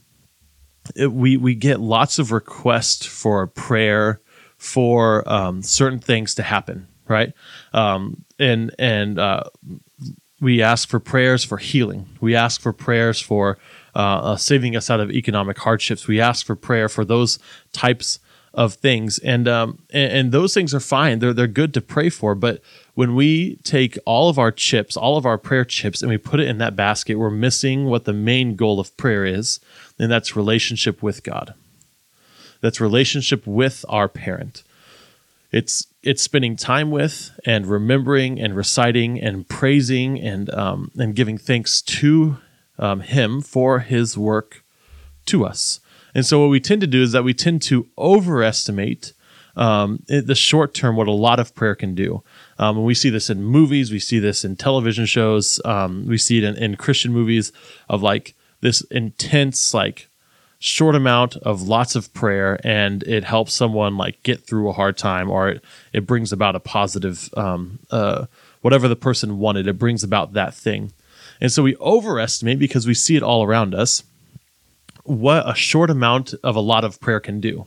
it, 0.95 1.11
we, 1.11 1.37
we 1.37 1.55
get 1.55 1.79
lots 1.79 2.19
of 2.19 2.31
requests 2.31 3.05
for 3.05 3.47
prayer 3.47 4.21
for 4.57 5.27
um, 5.31 5.61
certain 5.61 5.99
things 5.99 6.35
to 6.35 6.43
happen, 6.43 6.87
right? 7.09 7.33
Um, 7.73 8.23
and 8.39 8.73
and 8.77 9.19
uh, 9.19 9.43
we 10.39 10.61
ask 10.61 10.87
for 10.87 10.99
prayers 10.99 11.43
for 11.43 11.57
healing. 11.57 12.07
We 12.21 12.35
ask 12.35 12.61
for 12.61 12.73
prayers 12.73 13.19
for 13.19 13.57
uh, 13.95 13.99
uh, 13.99 14.35
saving 14.37 14.75
us 14.75 14.89
out 14.89 14.99
of 14.99 15.09
economic 15.11 15.57
hardships. 15.57 16.07
We 16.07 16.21
ask 16.21 16.45
for 16.45 16.55
prayer 16.55 16.87
for 16.87 17.03
those 17.03 17.39
types 17.73 18.19
of 18.53 18.75
things, 18.75 19.19
and 19.19 19.47
um, 19.47 19.79
and, 19.91 20.11
and 20.11 20.31
those 20.31 20.53
things 20.53 20.73
are 20.73 20.79
fine. 20.79 21.19
They're 21.19 21.33
they're 21.33 21.47
good 21.47 21.73
to 21.75 21.81
pray 21.81 22.09
for. 22.09 22.35
But 22.35 22.61
when 22.93 23.15
we 23.15 23.57
take 23.57 23.97
all 24.05 24.29
of 24.29 24.39
our 24.39 24.51
chips, 24.51 24.97
all 24.97 25.17
of 25.17 25.25
our 25.25 25.37
prayer 25.37 25.65
chips, 25.65 26.01
and 26.01 26.09
we 26.09 26.17
put 26.17 26.39
it 26.39 26.47
in 26.47 26.57
that 26.59 26.75
basket, 26.75 27.15
we're 27.15 27.29
missing 27.29 27.85
what 27.85 28.05
the 28.05 28.13
main 28.13 28.55
goal 28.55 28.79
of 28.79 28.95
prayer 28.97 29.25
is, 29.25 29.59
and 29.99 30.11
that's 30.11 30.35
relationship 30.35 31.01
with 31.03 31.23
God. 31.23 31.53
That's 32.61 32.81
relationship 32.81 33.45
with 33.45 33.85
our 33.87 34.07
parent. 34.07 34.63
It's 35.51 35.88
it's 36.04 36.22
spending 36.22 36.56
time 36.56 36.92
with 36.92 37.32
and 37.46 37.66
remembering 37.68 38.39
and 38.39 38.56
reciting 38.56 39.20
and 39.20 39.48
praising 39.48 40.20
and 40.20 40.54
um, 40.54 40.92
and 40.98 41.16
giving 41.16 41.38
thanks 41.38 41.82
to 41.82 42.38
um, 42.77 43.01
Him 43.01 43.42
for 43.42 43.80
His 43.80 44.18
work 44.18 44.63
to 45.27 45.46
us. 45.46 45.80
And 46.13 46.25
so 46.25 46.39
what 46.42 46.50
we 46.50 46.60
tend 46.60 46.82
to 46.82 46.88
do 46.88 47.01
is 47.01 47.12
that 47.12 47.24
we 47.24 47.34
tend 47.34 47.62
to 47.63 47.88
overestimate 47.98 49.13
um, 49.56 50.04
the 50.08 50.36
short 50.36 50.74
term 50.74 50.96
what 50.96 51.08
a 51.08 51.12
lot 51.12 51.39
of 51.39 51.56
prayer 51.56 51.75
can 51.75 51.96
do. 51.96 52.24
Um, 52.60 52.77
and 52.77 52.86
we 52.86 52.94
see 52.94 53.10
this 53.10 53.30
in 53.30 53.44
movies, 53.44 53.92
we 53.92 54.00
see 54.00 54.20
this 54.20 54.46
in 54.46 54.56
television 54.56 55.06
shows, 55.06 55.60
um, 55.66 56.06
we 56.08 56.18
see 56.18 56.38
it 56.38 56.44
in, 56.44 56.56
in 56.56 56.75
Christian 56.75 57.12
movies 57.12 57.51
of 57.89 58.04
like 58.04 58.36
this 58.62 58.82
intense 58.92 59.74
like 59.74 60.06
short 60.59 60.95
amount 60.95 61.35
of 61.37 61.61
lots 61.61 61.95
of 61.95 62.13
prayer 62.13 62.59
and 62.63 63.03
it 63.03 63.23
helps 63.23 63.53
someone 63.53 63.95
like 63.95 64.23
get 64.23 64.45
through 64.45 64.69
a 64.69 64.73
hard 64.73 64.97
time 64.97 65.29
or 65.29 65.49
it, 65.49 65.63
it 65.93 66.07
brings 66.07 66.31
about 66.31 66.55
a 66.55 66.59
positive 66.59 67.29
um, 67.37 67.79
uh, 67.91 68.25
whatever 68.61 68.87
the 68.87 68.95
person 68.95 69.37
wanted 69.37 69.67
it 69.67 69.77
brings 69.77 70.03
about 70.03 70.33
that 70.33 70.53
thing. 70.53 70.91
And 71.39 71.51
so 71.51 71.61
we 71.61 71.75
overestimate 71.77 72.57
because 72.57 72.87
we 72.87 72.95
see 72.95 73.15
it 73.15 73.23
all 73.23 73.43
around 73.43 73.75
us 73.75 74.03
what 75.03 75.49
a 75.49 75.55
short 75.55 75.89
amount 75.89 76.33
of 76.43 76.55
a 76.55 76.61
lot 76.61 76.83
of 76.83 76.99
prayer 76.99 77.19
can 77.19 77.39
do. 77.39 77.65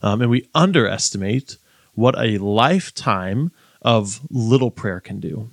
Um, 0.00 0.22
and 0.22 0.30
we 0.30 0.48
underestimate 0.54 1.56
what 1.94 2.16
a 2.16 2.38
lifetime 2.38 3.50
of 3.82 4.20
little 4.30 4.70
prayer 4.70 5.00
can 5.00 5.18
do. 5.18 5.50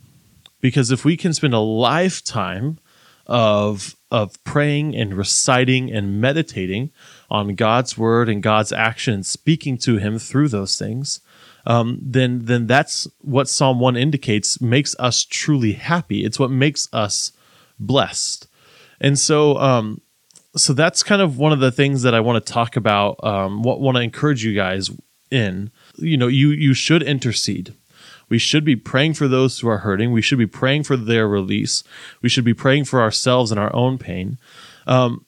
Because 0.62 0.92
if 0.92 1.04
we 1.04 1.18
can 1.18 1.34
spend 1.34 1.54
a 1.54 1.60
lifetime 1.60 2.78
of 3.26 3.96
of 4.16 4.42
praying 4.46 4.96
and 4.96 5.14
reciting 5.14 5.92
and 5.92 6.22
meditating 6.22 6.90
on 7.30 7.54
God's 7.54 7.98
word 7.98 8.30
and 8.30 8.42
God's 8.42 8.72
action 8.72 9.14
and 9.14 9.26
speaking 9.26 9.78
to 9.80 9.98
Him 9.98 10.18
through 10.20 10.48
those 10.48 10.78
things, 10.78 11.20
um, 11.66 12.00
then 12.02 12.46
then 12.46 12.66
that's 12.66 13.10
what 13.20 13.50
Psalm 13.50 13.82
one 13.82 13.98
indicates 13.98 14.62
makes 14.62 14.96
us 15.00 15.26
truly 15.26 15.74
happy. 15.74 16.24
It's 16.24 16.40
what 16.40 16.50
makes 16.50 16.88
us 16.94 17.34
blessed, 17.78 18.48
and 19.02 19.20
so 19.20 19.58
um, 19.58 20.00
so 20.56 20.72
that's 20.72 21.04
kind 21.04 21.22
of 21.22 21.38
one 21.38 21.52
of 21.52 21.60
the 21.60 21.72
things 21.72 22.04
that 22.04 22.16
I 22.16 22.22
want 22.22 22.44
to 22.44 22.54
talk 22.54 22.78
about. 22.78 23.22
Um, 23.22 23.64
what 23.64 23.82
want 23.82 23.98
to 23.98 24.02
encourage 24.02 24.46
you 24.46 24.56
guys 24.56 24.92
in. 25.30 25.72
You 25.98 26.16
know, 26.16 26.28
you 26.28 26.52
you 26.52 26.74
should 26.74 27.04
intercede. 27.04 27.74
We 28.30 28.38
should 28.38 28.66
be 28.66 28.76
praying 28.76 29.14
for 29.14 29.28
those 29.28 29.60
who 29.60 29.68
are 29.68 29.80
hurting. 29.80 30.12
We 30.12 30.22
should 30.22 30.38
be 30.38 30.48
praying 30.48 30.84
for 30.84 30.98
their 30.98 31.28
release. 31.28 31.84
We 32.22 32.30
should 32.30 32.46
be 32.46 32.54
praying 32.54 32.86
for 32.86 33.02
ourselves 33.02 33.52
and 33.52 33.60
our 33.60 33.74
own 33.76 33.98
pain. 33.98 34.38
Um, 34.88 35.26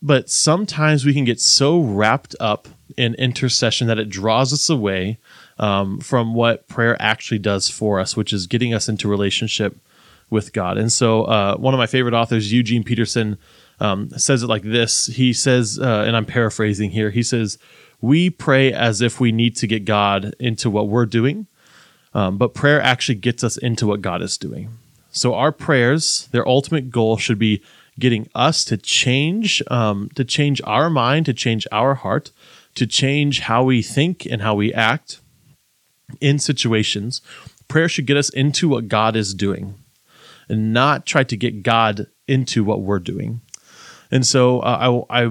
but 0.00 0.30
sometimes 0.30 1.04
we 1.04 1.14
can 1.14 1.24
get 1.24 1.40
so 1.40 1.80
wrapped 1.80 2.36
up 2.40 2.68
in 2.96 3.14
intercession 3.14 3.86
that 3.88 3.98
it 3.98 4.08
draws 4.08 4.52
us 4.52 4.70
away 4.70 5.18
um, 5.58 6.00
from 6.00 6.34
what 6.34 6.68
prayer 6.68 6.96
actually 7.00 7.38
does 7.38 7.68
for 7.68 7.98
us, 7.98 8.16
which 8.16 8.32
is 8.32 8.46
getting 8.46 8.72
us 8.72 8.88
into 8.88 9.08
relationship 9.08 9.76
with 10.30 10.52
God. 10.52 10.78
And 10.78 10.92
so, 10.92 11.24
uh, 11.24 11.56
one 11.56 11.74
of 11.74 11.78
my 11.78 11.86
favorite 11.86 12.14
authors, 12.14 12.52
Eugene 12.52 12.84
Peterson, 12.84 13.38
um, 13.80 14.10
says 14.10 14.42
it 14.42 14.46
like 14.46 14.62
this. 14.62 15.06
He 15.06 15.32
says, 15.32 15.78
uh, 15.80 16.04
and 16.06 16.16
I'm 16.16 16.26
paraphrasing 16.26 16.90
here. 16.90 17.10
He 17.10 17.22
says, 17.22 17.58
"We 18.00 18.28
pray 18.30 18.72
as 18.72 19.00
if 19.00 19.20
we 19.20 19.32
need 19.32 19.56
to 19.56 19.66
get 19.66 19.84
God 19.84 20.34
into 20.38 20.70
what 20.70 20.88
we're 20.88 21.06
doing." 21.06 21.46
Um, 22.18 22.36
but 22.36 22.52
prayer 22.52 22.82
actually 22.82 23.14
gets 23.14 23.44
us 23.44 23.56
into 23.56 23.86
what 23.86 24.02
God 24.02 24.22
is 24.22 24.36
doing. 24.36 24.70
So 25.12 25.34
our 25.34 25.52
prayers, 25.52 26.28
their 26.32 26.46
ultimate 26.48 26.90
goal 26.90 27.16
should 27.16 27.38
be 27.38 27.62
getting 27.96 28.28
us 28.34 28.64
to 28.64 28.76
change, 28.76 29.62
um, 29.70 30.10
to 30.16 30.24
change 30.24 30.60
our 30.64 30.90
mind, 30.90 31.26
to 31.26 31.32
change 31.32 31.64
our 31.70 31.94
heart, 31.94 32.32
to 32.74 32.88
change 32.88 33.40
how 33.40 33.62
we 33.62 33.82
think 33.82 34.26
and 34.26 34.42
how 34.42 34.56
we 34.56 34.74
act 34.74 35.20
in 36.20 36.40
situations. 36.40 37.20
Prayer 37.68 37.88
should 37.88 38.06
get 38.06 38.16
us 38.16 38.30
into 38.30 38.68
what 38.68 38.88
God 38.88 39.14
is 39.14 39.32
doing, 39.32 39.74
and 40.48 40.72
not 40.72 41.06
try 41.06 41.22
to 41.22 41.36
get 41.36 41.62
God 41.62 42.08
into 42.26 42.64
what 42.64 42.80
we're 42.80 42.98
doing. 42.98 43.42
And 44.10 44.26
so 44.26 44.58
uh, 44.58 45.04
I, 45.08 45.22
I 45.22 45.26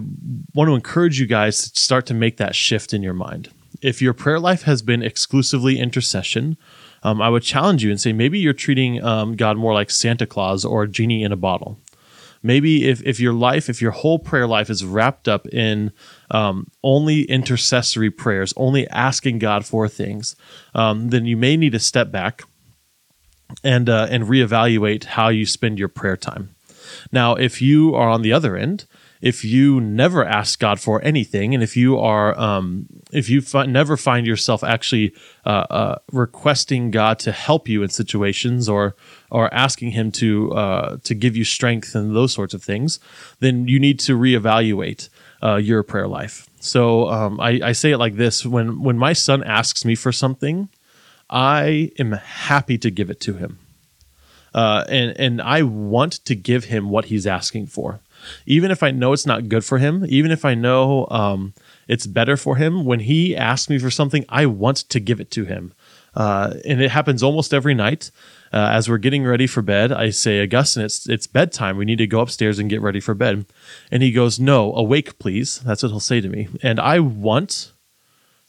want 0.54 0.70
to 0.70 0.76
encourage 0.76 1.20
you 1.20 1.28
guys 1.28 1.70
to 1.70 1.82
start 1.82 2.06
to 2.06 2.14
make 2.14 2.38
that 2.38 2.56
shift 2.56 2.94
in 2.94 3.04
your 3.04 3.14
mind 3.14 3.50
if 3.82 4.02
your 4.02 4.14
prayer 4.14 4.40
life 4.40 4.64
has 4.64 4.82
been 4.82 5.04
exclusively 5.04 5.80
intercession, 5.80 6.58
um, 7.04 7.22
I 7.22 7.30
would 7.30 7.44
challenge 7.44 7.84
you 7.84 7.90
and 7.90 8.00
say 8.00 8.14
maybe 8.14 8.40
you're 8.40 8.54
treating 8.54 9.04
um, 9.04 9.36
God 9.36 9.58
more 9.58 9.74
like 9.74 9.92
Santa 9.92 10.26
Claus 10.26 10.66
or 10.66 10.84
a 10.84 10.88
genie 10.88 11.24
in 11.24 11.32
a 11.32 11.38
bottle. 11.38 11.80
Maybe 12.44 12.88
if, 12.88 13.02
if 13.04 13.20
your 13.20 13.34
life, 13.34 13.70
if 13.70 13.82
your 13.82 13.92
whole 13.92 14.20
prayer 14.20 14.48
life 14.48 14.70
is 14.70 14.86
wrapped 14.86 15.28
up 15.28 15.48
in 15.48 15.92
um, 16.32 16.68
only 16.84 17.24
intercessory 17.24 18.12
prayers, 18.12 18.54
only 18.56 18.88
asking 18.90 19.40
God 19.40 19.66
for 19.66 19.88
things, 19.88 20.36
um, 20.74 21.10
then 21.10 21.26
you 21.26 21.36
may 21.36 21.58
need 21.58 21.72
to 21.72 21.80
step 21.80 22.12
back 22.12 22.44
and 23.64 23.90
uh, 23.90 24.08
and 24.10 24.26
reevaluate 24.26 25.06
how 25.06 25.30
you 25.30 25.46
spend 25.46 25.80
your 25.80 25.88
prayer 25.88 26.18
time. 26.18 26.56
Now, 27.12 27.36
if 27.36 27.62
you 27.62 27.96
are 27.96 28.10
on 28.10 28.22
the 28.22 28.34
other 28.34 28.56
end, 28.56 28.86
if 29.22 29.44
you 29.44 29.82
never 29.82 30.24
ask 30.24 30.60
God 30.60 30.80
for 30.80 31.02
anything, 31.04 31.54
and 31.54 31.64
if 31.64 31.76
you 31.76 31.98
are, 31.98 32.38
um, 32.40 32.88
if 33.12 33.30
you 33.30 33.42
fi- 33.42 33.66
never 33.66 33.98
find 33.98 34.28
yourself 34.28 34.64
actually 34.64 35.14
uh, 35.46 35.66
uh, 35.70 35.96
requesting 36.12 36.92
God 36.92 37.20
to 37.20 37.32
help 37.32 37.68
you 37.68 37.84
in 37.84 37.90
situations, 37.90 38.70
or 38.70 38.96
or 39.32 39.54
asking 39.54 39.92
Him 39.92 40.12
to 40.14 40.52
uh, 40.54 40.98
to 41.04 41.16
give 41.16 41.36
you 41.36 41.44
strength 41.44 41.96
and 41.96 42.16
those 42.16 42.34
sorts 42.34 42.54
of 42.54 42.64
things, 42.64 43.00
then 43.40 43.68
you 43.68 43.80
need 43.80 44.00
to 44.02 44.18
reevaluate 44.18 45.10
uh, 45.44 45.56
your 45.56 45.84
prayer 45.84 46.08
life. 46.08 46.48
So 46.60 47.10
um, 47.10 47.40
I, 47.40 47.60
I 47.64 47.72
say 47.72 47.92
it 47.92 47.98
like 47.98 48.16
this: 48.16 48.46
when 48.46 48.82
when 48.82 48.98
my 48.98 49.14
son 49.14 49.44
asks 49.44 49.84
me 49.84 49.96
for 49.96 50.12
something, 50.12 50.70
I 51.30 51.92
am 51.98 52.12
happy 52.12 52.78
to 52.78 52.92
give 52.92 53.10
it 53.10 53.20
to 53.22 53.34
him. 53.34 53.60
Uh, 54.54 54.86
and 54.90 55.20
and 55.20 55.42
I 55.42 55.64
want 55.64 56.14
to 56.26 56.36
give 56.36 56.66
him 56.66 56.90
what 56.90 57.06
he's 57.06 57.28
asking 57.28 57.68
for 57.68 58.00
even 58.46 58.72
if 58.72 58.84
I 58.84 58.92
know 58.92 59.14
it's 59.14 59.26
not 59.26 59.50
good 59.50 59.66
for 59.66 59.78
him, 59.78 60.06
even 60.08 60.32
if 60.32 60.46
I 60.46 60.54
know 60.54 61.08
um, 61.10 61.54
it's 61.88 62.08
better 62.08 62.38
for 62.38 62.56
him, 62.56 62.86
when 62.86 63.02
he 63.02 63.36
asks 63.36 63.70
me 63.70 63.78
for 63.80 63.92
something, 63.92 64.26
I 64.30 64.46
want 64.46 64.78
to 64.78 65.00
give 65.00 65.20
it 65.20 65.32
to 65.32 65.46
him. 65.46 65.74
Uh, 66.16 66.56
and 66.66 66.82
it 66.82 66.90
happens 66.90 67.22
almost 67.22 67.54
every 67.54 67.76
night. 67.76 68.10
Uh, 68.52 68.70
as 68.72 68.90
we're 68.90 68.98
getting 68.98 69.26
ready 69.26 69.46
for 69.46 69.62
bed, 69.62 69.92
I 69.92 70.10
say, 70.10 70.42
Augustine, 70.42 70.84
it's 70.84 71.08
it's 71.08 71.28
bedtime. 71.28 71.78
We 71.78 71.86
need 71.86 71.98
to 71.98 72.08
go 72.08 72.22
upstairs 72.22 72.60
and 72.60 72.70
get 72.70 72.82
ready 72.82 73.00
for 73.00 73.14
bed. 73.14 73.46
And 73.92 74.02
he 74.02 74.12
goes, 74.12 74.40
No, 74.40 74.74
awake, 74.74 75.20
please. 75.20 75.60
That's 75.60 75.84
what 75.84 75.90
he'll 75.90 76.00
say 76.00 76.22
to 76.22 76.30
me. 76.30 76.48
And 76.64 76.80
I 76.80 77.00
want 77.00 77.74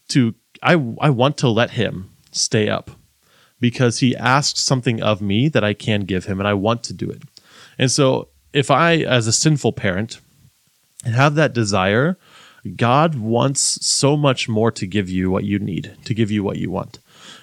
to 0.09 0.35
I 0.63 0.73
I 1.01 1.11
want 1.11 1.37
to 1.39 1.49
let 1.49 1.73
him 1.73 2.11
stay 2.33 2.69
up 2.69 2.93
because 3.61 3.99
he 3.99 4.17
asks 4.17 4.63
something 4.63 5.03
of 5.03 5.21
me 5.21 5.49
that 5.49 5.65
I 5.65 5.75
can 5.75 6.03
give 6.03 6.27
him, 6.27 6.39
and 6.39 6.49
I 6.49 6.55
want 6.55 6.83
to 6.85 6.93
do 6.93 7.11
it. 7.11 7.23
And 7.79 7.91
so 7.91 8.29
if 8.53 8.71
I, 8.71 8.97
as 8.99 9.27
a 9.27 9.33
sinful 9.33 9.73
parent, 9.73 10.21
have 11.05 11.35
that 11.35 11.53
desire, 11.53 12.17
God 12.77 13.15
wants 13.15 13.85
so 13.87 14.17
much 14.17 14.49
more 14.49 14.71
to 14.73 14.87
give 14.87 15.09
you 15.09 15.31
what 15.31 15.45
you 15.45 15.59
need, 15.59 15.97
to 16.05 16.15
give 16.15 16.31
you 16.31 16.43
what 16.43 16.57
you 16.57 16.71
want. 16.71 16.99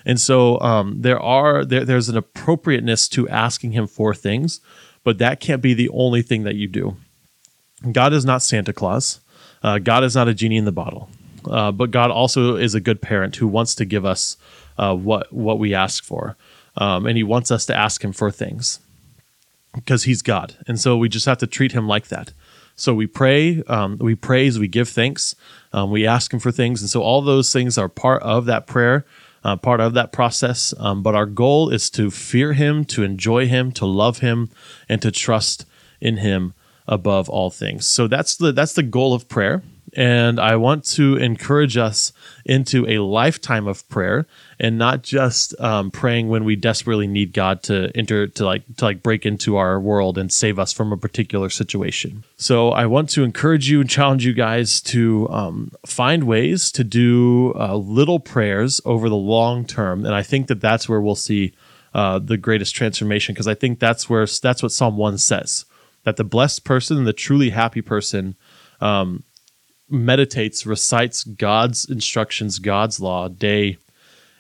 And 0.06 0.20
so 0.20 0.60
um, 0.62 1.02
there 1.02 1.20
are 1.20 1.66
there, 1.66 1.86
there's 1.86 2.10
an 2.10 2.18
appropriateness 2.18 3.08
to 3.10 3.28
asking 3.30 3.72
Him 3.72 3.88
for 3.88 4.14
things, 4.14 4.60
but 5.04 5.18
that 5.20 5.40
can't 5.40 5.62
be 5.62 5.74
the 5.74 5.90
only 5.90 6.22
thing 6.22 6.44
that 6.44 6.56
you 6.56 6.68
do. 6.68 6.98
God 7.92 8.14
is 8.14 8.26
not 8.26 8.42
Santa 8.42 8.74
Claus. 8.74 9.20
Uh, 9.64 9.80
God 9.80 10.04
is 10.04 10.16
not 10.16 10.28
a 10.28 10.34
genie 10.34 10.58
in 10.58 10.66
the 10.66 10.72
bottle. 10.72 11.10
Uh, 11.50 11.72
but 11.72 11.92
God 11.92 12.12
also 12.12 12.56
is 12.56 12.74
a 12.74 12.80
good 12.80 13.02
parent 13.02 13.36
who 13.36 13.48
wants 13.48 13.76
to 13.76 13.86
give 13.86 14.06
us 14.06 14.38
uh, 14.78 14.96
what 14.96 15.32
what 15.32 15.60
we 15.60 15.74
ask 15.74 16.04
for, 16.04 16.36
um, 16.78 17.06
and 17.06 17.18
He 17.18 17.24
wants 17.24 17.52
us 17.52 17.66
to 17.68 17.76
ask 17.76 18.04
Him 18.04 18.12
for 18.12 18.32
things 18.32 18.80
because 19.76 20.04
He's 20.04 20.22
God, 20.22 20.56
and 20.68 20.80
so 20.80 20.98
we 20.98 21.10
just 21.10 21.26
have 21.26 21.38
to 21.40 21.48
treat 21.48 21.74
Him 21.74 21.88
like 21.88 22.08
that. 22.08 22.34
So 22.76 22.94
we 22.94 23.08
pray, 23.08 23.64
um, 23.68 23.98
we 24.00 24.16
praise, 24.16 24.60
we 24.60 24.68
give 24.68 24.90
thanks, 24.90 25.36
um, 25.72 25.92
we 25.92 26.08
ask 26.08 26.34
Him 26.34 26.40
for 26.40 26.52
things, 26.52 26.82
and 26.82 26.90
so 26.90 27.02
all 27.02 27.22
those 27.22 27.54
things 27.54 27.78
are 27.78 27.90
part 27.90 28.22
of 28.24 28.46
that 28.46 28.68
prayer. 28.68 29.06
Uh, 29.44 29.56
part 29.56 29.80
of 29.80 29.94
that 29.94 30.12
process. 30.12 30.74
Um, 30.80 31.04
but 31.04 31.14
our 31.14 31.28
goal 31.28 31.70
is 31.70 31.92
to 31.92 32.10
fear 32.10 32.54
Him, 32.54 32.84
to 32.86 33.04
enjoy 33.04 33.46
Him, 33.46 33.72
to 33.74 33.86
love 33.86 34.18
Him, 34.18 34.50
and 34.90 35.00
to 35.04 35.12
trust 35.12 35.68
in 36.02 36.18
Him 36.18 36.56
above 36.88 37.30
all 37.30 37.52
things. 37.52 37.86
So 37.86 38.08
that's 38.08 38.36
the 38.36 38.52
that's 38.52 38.74
the 38.74 38.82
goal 38.82 39.14
of 39.14 39.30
prayer. 39.30 39.62
And 39.96 40.40
I 40.40 40.58
want 40.58 40.84
to 40.96 41.16
encourage 41.16 41.78
us 41.78 42.12
into 42.46 42.86
a 42.88 43.00
lifetime 43.00 43.66
of 43.66 43.88
prayer 43.88 44.28
and 44.60 44.78
not 44.78 45.02
just 45.02 45.60
um, 45.60 45.90
praying 45.90 46.28
when 46.28 46.44
we 46.44 46.56
desperately 46.56 47.08
need 47.08 47.34
God 47.34 47.64
to 47.64 47.92
enter 47.96 48.28
to 48.28 48.46
like 48.46 48.64
to 48.78 48.86
like 48.86 49.02
break 49.02 49.26
into 49.26 49.56
our 49.56 49.80
world 49.80 50.18
and 50.18 50.32
save 50.32 50.60
us 50.60 50.74
from 50.74 50.92
a 50.92 50.98
particular 50.98 51.50
situation. 51.50 52.24
So 52.38 52.70
I 52.70 52.86
want 52.86 53.10
to 53.12 53.24
encourage 53.24 53.70
you 53.70 53.82
and 53.82 53.90
challenge 53.90 54.26
you 54.26 54.34
guys 54.34 54.82
to 54.82 55.30
um, 55.30 55.72
find 55.86 56.26
ways 56.26 56.72
to 56.74 56.84
do 56.84 57.54
uh, 57.56 57.76
little 57.76 58.20
prayers 58.20 58.82
over 58.86 59.08
the 59.08 59.16
long 59.16 59.66
term, 59.66 60.06
and 60.06 60.14
I 60.14 60.24
think 60.24 60.48
that 60.48 60.62
that's 60.62 60.90
where 60.90 61.02
we'll 61.02 61.16
see 61.16 61.54
uh, 61.94 62.20
the 62.20 62.38
greatest 62.38 62.76
transformation 62.76 63.34
because 63.34 63.48
I 63.48 63.56
think 63.56 63.80
that's 63.80 64.10
where 64.10 64.26
that's 64.26 64.62
what 64.62 64.74
Psalm 64.74 64.98
one 64.98 65.18
says 65.18 65.66
that 66.04 66.18
the 66.18 66.24
blessed 66.24 66.64
person, 66.64 67.04
the 67.04 67.14
truly 67.14 67.50
happy 67.50 67.82
person, 67.82 68.36
um, 68.80 69.24
meditates, 69.90 70.66
recites 70.66 71.24
God's 71.24 71.86
instructions, 71.86 72.60
God's 72.60 73.00
law, 73.00 73.28
day 73.28 73.78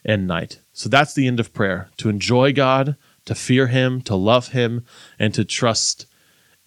and 0.03 0.27
night. 0.27 0.59
So 0.73 0.89
that's 0.89 1.13
the 1.13 1.27
end 1.27 1.39
of 1.39 1.53
prayer 1.53 1.89
to 1.97 2.09
enjoy 2.09 2.53
God, 2.53 2.95
to 3.25 3.35
fear 3.35 3.67
Him, 3.67 4.01
to 4.01 4.15
love 4.15 4.49
Him, 4.49 4.85
and 5.17 5.33
to 5.33 5.45
trust 5.45 6.05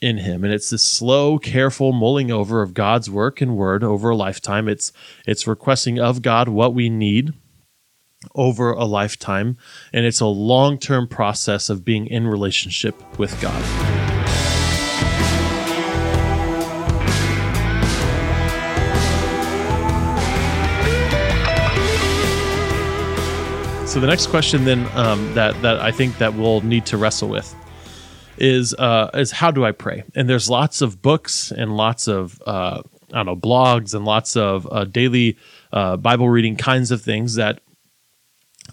in 0.01 0.19
Him. 0.19 0.45
And 0.45 0.53
it's 0.53 0.71
this 0.71 0.83
slow, 0.83 1.39
careful 1.39 1.93
mulling 1.93 2.31
over 2.31 2.63
of 2.63 2.75
God's 2.75 3.11
work 3.11 3.41
and 3.41 3.57
word 3.57 3.83
over 3.83 4.11
a 4.11 4.17
lifetime. 4.17 4.69
It's 4.69 4.93
it's 5.27 5.47
requesting 5.47 5.99
of 5.99 6.23
God 6.23 6.49
what 6.49 6.75
we 6.75 6.89
need 6.89 7.33
over 8.35 8.73
a 8.73 8.85
lifetime, 8.85 9.57
and 9.93 10.05
it's 10.05 10.21
a 10.21 10.27
long-term 10.27 11.07
process 11.09 11.71
of 11.71 11.85
being 11.85 12.07
in 12.07 12.27
relationship 12.27 13.19
with 13.19 13.41
God. 13.41 13.98
So 23.89 24.01
the 24.01 24.07
next 24.07 24.27
question 24.27 24.67
then 24.67 24.87
um, 24.99 25.33
that 25.33 25.61
that 25.63 25.81
I 25.81 25.91
think 25.93 26.19
that 26.19 26.35
we'll 26.35 26.61
need 26.61 26.85
to 26.87 26.99
wrestle 26.99 27.31
with 27.31 27.55
is 28.37 28.75
uh, 28.75 29.09
is 29.15 29.31
how 29.31 29.51
do 29.51 29.65
I 29.65 29.73
pray? 29.73 30.05
And 30.15 30.29
there's 30.29 30.51
lots 30.51 30.83
of 30.83 31.01
books 31.01 31.51
and 31.51 31.75
lots 31.75 32.07
of 32.07 32.39
uh, 32.47 32.83
I 33.11 33.17
don't 33.17 33.25
know 33.25 33.35
blogs 33.35 33.95
and 33.95 34.05
lots 34.05 34.37
of 34.37 34.69
uh, 34.71 34.85
daily 34.85 35.39
uh, 35.73 35.97
Bible 35.97 36.29
reading 36.29 36.55
kinds 36.55 36.91
of 36.91 37.01
things 37.01 37.37
that 37.37 37.63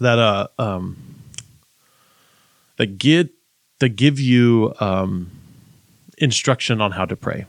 that 0.00 0.18
uh 0.18 0.48
um, 0.58 1.22
that 2.76 2.98
get 2.98 3.30
that 3.80 3.96
give 3.96 4.20
you 4.20 4.74
um, 4.80 5.30
instruction 6.18 6.82
on 6.82 6.92
how 6.92 7.06
to 7.06 7.16
pray 7.16 7.46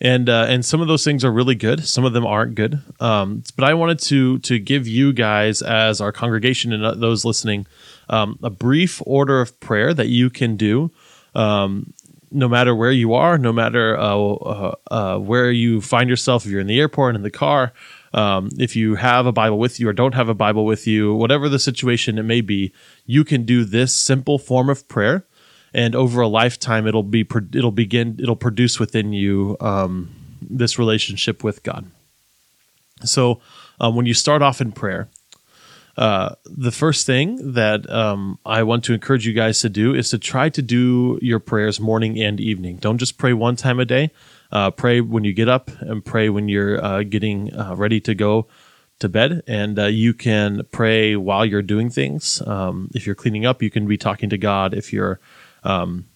and 0.00 0.28
uh, 0.28 0.46
and 0.48 0.64
some 0.64 0.80
of 0.80 0.88
those 0.88 1.04
things 1.04 1.24
are 1.24 1.32
really 1.32 1.54
good. 1.54 1.86
Some 1.86 2.04
of 2.04 2.12
them 2.12 2.26
aren't 2.26 2.54
good. 2.54 2.80
Um, 3.00 3.42
but 3.56 3.64
I 3.64 3.74
wanted 3.74 3.98
to 4.00 4.38
to 4.40 4.58
give 4.58 4.86
you 4.86 5.12
guys, 5.12 5.62
as 5.62 6.00
our 6.00 6.12
congregation 6.12 6.72
and 6.72 6.84
uh, 6.84 6.94
those 6.94 7.24
listening, 7.24 7.66
um, 8.08 8.38
a 8.42 8.50
brief 8.50 9.00
order 9.06 9.40
of 9.40 9.58
prayer 9.60 9.94
that 9.94 10.08
you 10.08 10.30
can 10.30 10.56
do. 10.56 10.90
Um, 11.34 11.92
no 12.30 12.48
matter 12.48 12.74
where 12.74 12.90
you 12.90 13.14
are, 13.14 13.38
no 13.38 13.52
matter 13.52 13.96
uh, 13.96 14.16
uh, 14.16 14.74
uh, 14.90 15.18
where 15.18 15.52
you 15.52 15.80
find 15.80 16.10
yourself, 16.10 16.44
if 16.44 16.50
you're 16.50 16.60
in 16.60 16.66
the 16.66 16.80
airport, 16.80 17.14
in 17.14 17.22
the 17.22 17.30
car, 17.30 17.72
um, 18.12 18.50
if 18.58 18.74
you 18.74 18.96
have 18.96 19.24
a 19.24 19.32
Bible 19.32 19.58
with 19.58 19.78
you 19.78 19.88
or 19.88 19.92
don't 19.92 20.14
have 20.14 20.28
a 20.28 20.34
Bible 20.34 20.64
with 20.64 20.84
you, 20.84 21.14
whatever 21.14 21.48
the 21.48 21.60
situation 21.60 22.18
it 22.18 22.24
may 22.24 22.40
be, 22.40 22.72
you 23.06 23.24
can 23.24 23.44
do 23.44 23.64
this 23.64 23.94
simple 23.94 24.38
form 24.38 24.68
of 24.68 24.88
prayer 24.88 25.24
and 25.74 25.94
over 25.94 26.20
a 26.20 26.28
lifetime 26.28 26.86
it'll 26.86 27.02
be 27.02 27.26
it'll 27.54 27.70
begin 27.70 28.16
it'll 28.22 28.36
produce 28.36 28.80
within 28.80 29.12
you 29.12 29.56
um, 29.60 30.14
this 30.40 30.78
relationship 30.78 31.44
with 31.44 31.62
god 31.62 31.90
so 33.02 33.40
um, 33.80 33.96
when 33.96 34.06
you 34.06 34.14
start 34.14 34.40
off 34.40 34.60
in 34.60 34.72
prayer 34.72 35.08
uh, 35.96 36.34
the 36.44 36.72
first 36.72 37.06
thing 37.06 37.52
that 37.52 37.88
um, 37.88 38.38
I 38.44 38.62
want 38.62 38.84
to 38.84 38.94
encourage 38.94 39.26
you 39.26 39.32
guys 39.32 39.60
to 39.60 39.68
do 39.68 39.94
is 39.94 40.10
to 40.10 40.18
try 40.18 40.48
to 40.48 40.62
do 40.62 41.18
your 41.22 41.38
prayers 41.38 41.78
morning 41.78 42.20
and 42.20 42.40
evening. 42.40 42.76
Don't 42.76 42.98
just 42.98 43.16
pray 43.16 43.32
one 43.32 43.56
time 43.56 43.78
a 43.78 43.84
day. 43.84 44.10
Uh, 44.50 44.70
pray 44.70 45.00
when 45.00 45.24
you 45.24 45.32
get 45.32 45.48
up 45.48 45.70
and 45.80 46.04
pray 46.04 46.28
when 46.28 46.48
you're 46.48 46.84
uh, 46.84 47.02
getting 47.02 47.54
uh, 47.54 47.74
ready 47.76 48.00
to 48.00 48.14
go 48.14 48.46
to 48.98 49.08
bed. 49.08 49.42
And 49.46 49.78
uh, 49.78 49.86
you 49.86 50.14
can 50.14 50.62
pray 50.70 51.16
while 51.16 51.44
you're 51.44 51.62
doing 51.62 51.90
things. 51.90 52.42
Um, 52.46 52.90
if 52.94 53.06
you're 53.06 53.14
cleaning 53.14 53.46
up, 53.46 53.62
you 53.62 53.70
can 53.70 53.86
be 53.86 53.96
talking 53.96 54.30
to 54.30 54.38
God. 54.38 54.74
If 54.74 54.92
you're 54.92 55.20
um, 55.64 56.06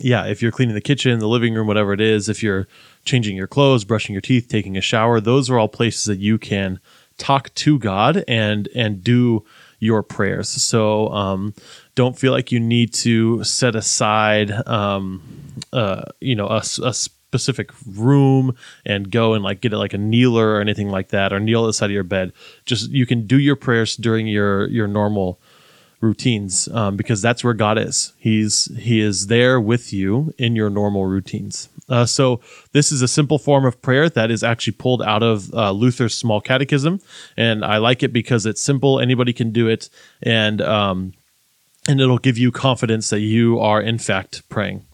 yeah, 0.00 0.26
if 0.26 0.42
you're 0.42 0.52
cleaning 0.52 0.74
the 0.74 0.80
kitchen, 0.80 1.18
the 1.18 1.28
living 1.28 1.54
room, 1.54 1.66
whatever 1.66 1.92
it 1.92 2.00
is, 2.00 2.28
if 2.28 2.42
you're 2.42 2.66
changing 3.04 3.36
your 3.36 3.46
clothes, 3.46 3.84
brushing 3.84 4.12
your 4.12 4.20
teeth, 4.20 4.48
taking 4.48 4.76
a 4.76 4.80
shower, 4.80 5.20
those 5.20 5.48
are 5.48 5.58
all 5.58 5.68
places 5.68 6.04
that 6.06 6.18
you 6.18 6.38
can 6.38 6.80
talk 7.16 7.54
to 7.54 7.78
God 7.78 8.24
and 8.26 8.68
and 8.74 9.04
do 9.04 9.44
your 9.78 10.02
prayers. 10.02 10.48
So 10.48 11.08
um, 11.08 11.54
don't 11.94 12.18
feel 12.18 12.32
like 12.32 12.50
you 12.50 12.58
need 12.58 12.92
to 12.94 13.44
set 13.44 13.76
aside, 13.76 14.50
um, 14.66 15.22
uh, 15.72 16.04
you 16.20 16.34
know, 16.34 16.48
a, 16.48 16.62
a, 16.82 16.94
specific 17.34 17.72
room 17.84 18.54
and 18.86 19.10
go 19.10 19.34
and 19.34 19.42
like 19.42 19.60
get 19.60 19.72
it 19.72 19.76
like 19.76 19.92
a 19.92 19.98
kneeler 19.98 20.54
or 20.54 20.60
anything 20.60 20.88
like 20.88 21.08
that, 21.08 21.32
or 21.32 21.40
kneel 21.40 21.64
at 21.64 21.66
the 21.66 21.72
side 21.72 21.86
of 21.86 21.90
your 21.90 22.04
bed. 22.04 22.32
Just 22.64 22.90
you 22.90 23.06
can 23.06 23.26
do 23.26 23.40
your 23.40 23.56
prayers 23.56 23.96
during 23.96 24.28
your 24.28 24.68
your 24.68 24.86
normal 24.86 25.40
routines 26.04 26.68
um, 26.68 26.96
because 26.96 27.20
that's 27.20 27.42
where 27.42 27.54
God 27.54 27.78
is. 27.78 28.12
He's 28.18 28.66
He 28.78 29.00
is 29.00 29.26
there 29.26 29.60
with 29.60 29.92
you 29.92 30.32
in 30.38 30.54
your 30.54 30.70
normal 30.70 31.06
routines. 31.06 31.68
Uh, 31.88 32.06
so 32.06 32.40
this 32.72 32.92
is 32.92 33.02
a 33.02 33.08
simple 33.08 33.38
form 33.38 33.64
of 33.64 33.80
prayer 33.82 34.08
that 34.08 34.30
is 34.30 34.42
actually 34.42 34.72
pulled 34.74 35.02
out 35.02 35.22
of 35.22 35.52
uh, 35.52 35.70
Luther's 35.72 36.14
Small 36.14 36.40
Catechism, 36.40 37.00
and 37.36 37.64
I 37.64 37.78
like 37.78 38.02
it 38.02 38.12
because 38.12 38.46
it's 38.46 38.62
simple. 38.62 39.00
Anybody 39.00 39.32
can 39.32 39.50
do 39.50 39.68
it, 39.68 39.90
and 40.22 40.62
um, 40.62 41.12
and 41.88 42.00
it'll 42.00 42.18
give 42.18 42.38
you 42.38 42.52
confidence 42.52 43.10
that 43.10 43.20
you 43.20 43.58
are 43.58 43.80
in 43.82 43.98
fact 43.98 44.48
praying. 44.48 44.84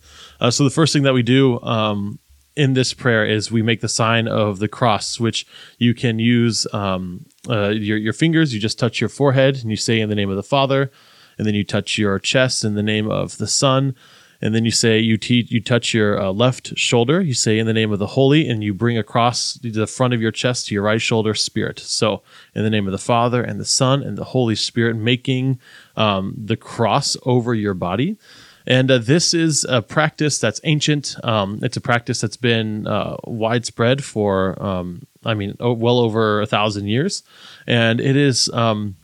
Uh, 0.41 0.51
so 0.51 0.65
the 0.65 0.71
first 0.71 0.93
thing 0.93 1.03
that 1.03 1.15
we 1.15 1.23
do 1.23 1.61
um, 1.61 2.19
in 2.61 2.75
this 2.75 2.93
prayer 2.93 3.25
is 3.25 3.51
we 3.51 3.63
make 3.63 3.81
the 3.81 3.89
sign 3.89 4.29
of 4.29 4.59
the 4.59 4.69
cross, 4.69 5.19
which 5.19 5.47
you 5.79 5.95
can 5.95 6.19
use 6.19 6.67
um, 6.75 7.25
uh, 7.49 7.71
your, 7.71 7.97
your 7.97 8.13
fingers. 8.13 8.53
You 8.53 8.61
just 8.61 8.79
touch 8.79 9.01
your 9.01 9.09
forehead 9.09 9.57
and 9.63 9.71
you 9.71 9.79
say 9.79 9.99
in 9.99 10.11
the 10.11 10.15
name 10.15 10.29
of 10.29 10.37
the 10.37 10.43
Father, 10.43 10.91
and 11.39 11.47
then 11.47 11.55
you 11.55 11.65
touch 11.65 11.97
your 11.97 12.19
chest 12.19 12.63
in 12.63 12.75
the 12.75 12.83
name 12.83 13.11
of 13.11 13.39
the 13.39 13.47
Son, 13.47 13.95
and 14.43 14.55
then 14.55 14.67
you 14.67 14.71
say 14.71 14.99
you 14.99 15.17
te- 15.17 15.47
you 15.49 15.63
touch 15.63 15.95
your 15.95 16.21
uh, 16.21 16.33
left 16.33 16.77
shoulder. 16.77 17.23
You 17.23 17.33
say 17.33 17.59
in 17.59 17.67
the 17.67 17.73
name 17.73 17.93
of 17.93 17.99
the 17.99 18.09
Holy, 18.09 18.47
and 18.47 18.63
you 18.63 18.75
bring 18.75 18.99
across 18.99 19.55
the 19.55 19.87
front 19.87 20.13
of 20.13 20.21
your 20.21 20.33
chest 20.33 20.67
to 20.67 20.75
your 20.75 20.83
right 20.83 21.01
shoulder, 21.01 21.35
Spirit. 21.35 21.79
So 21.79 22.23
in 22.55 22.63
the 22.63 22.71
name 22.71 22.87
of 22.87 22.93
the 22.93 22.99
Father 22.99 23.43
and 23.43 23.59
the 23.59 23.65
Son 23.65 24.03
and 24.03 24.19
the 24.19 24.25
Holy 24.37 24.55
Spirit, 24.55 24.97
making 24.97 25.59
um, 25.97 26.35
the 26.37 26.59
cross 26.59 27.17
over 27.25 27.55
your 27.55 27.75
body. 27.75 28.19
And 28.67 28.91
uh, 28.91 28.99
this 28.99 29.35
is 29.35 29.65
a 29.69 29.83
practice 29.83 30.39
that's 30.39 30.61
ancient. 30.65 31.17
Um, 31.25 31.61
it's 31.63 31.77
a 31.77 31.81
practice 31.81 32.21
that's 32.21 32.37
been 32.37 32.87
uh, 32.87 33.17
widespread 33.25 34.05
for, 34.05 34.61
um, 34.63 35.07
I 35.25 35.35
mean, 35.35 35.57
well 35.59 35.99
over 35.99 36.41
a 36.41 36.47
thousand 36.47 36.89
years. 36.89 37.23
And 37.67 38.01
it 38.01 38.17
is 38.17 38.49
um, 38.51 38.97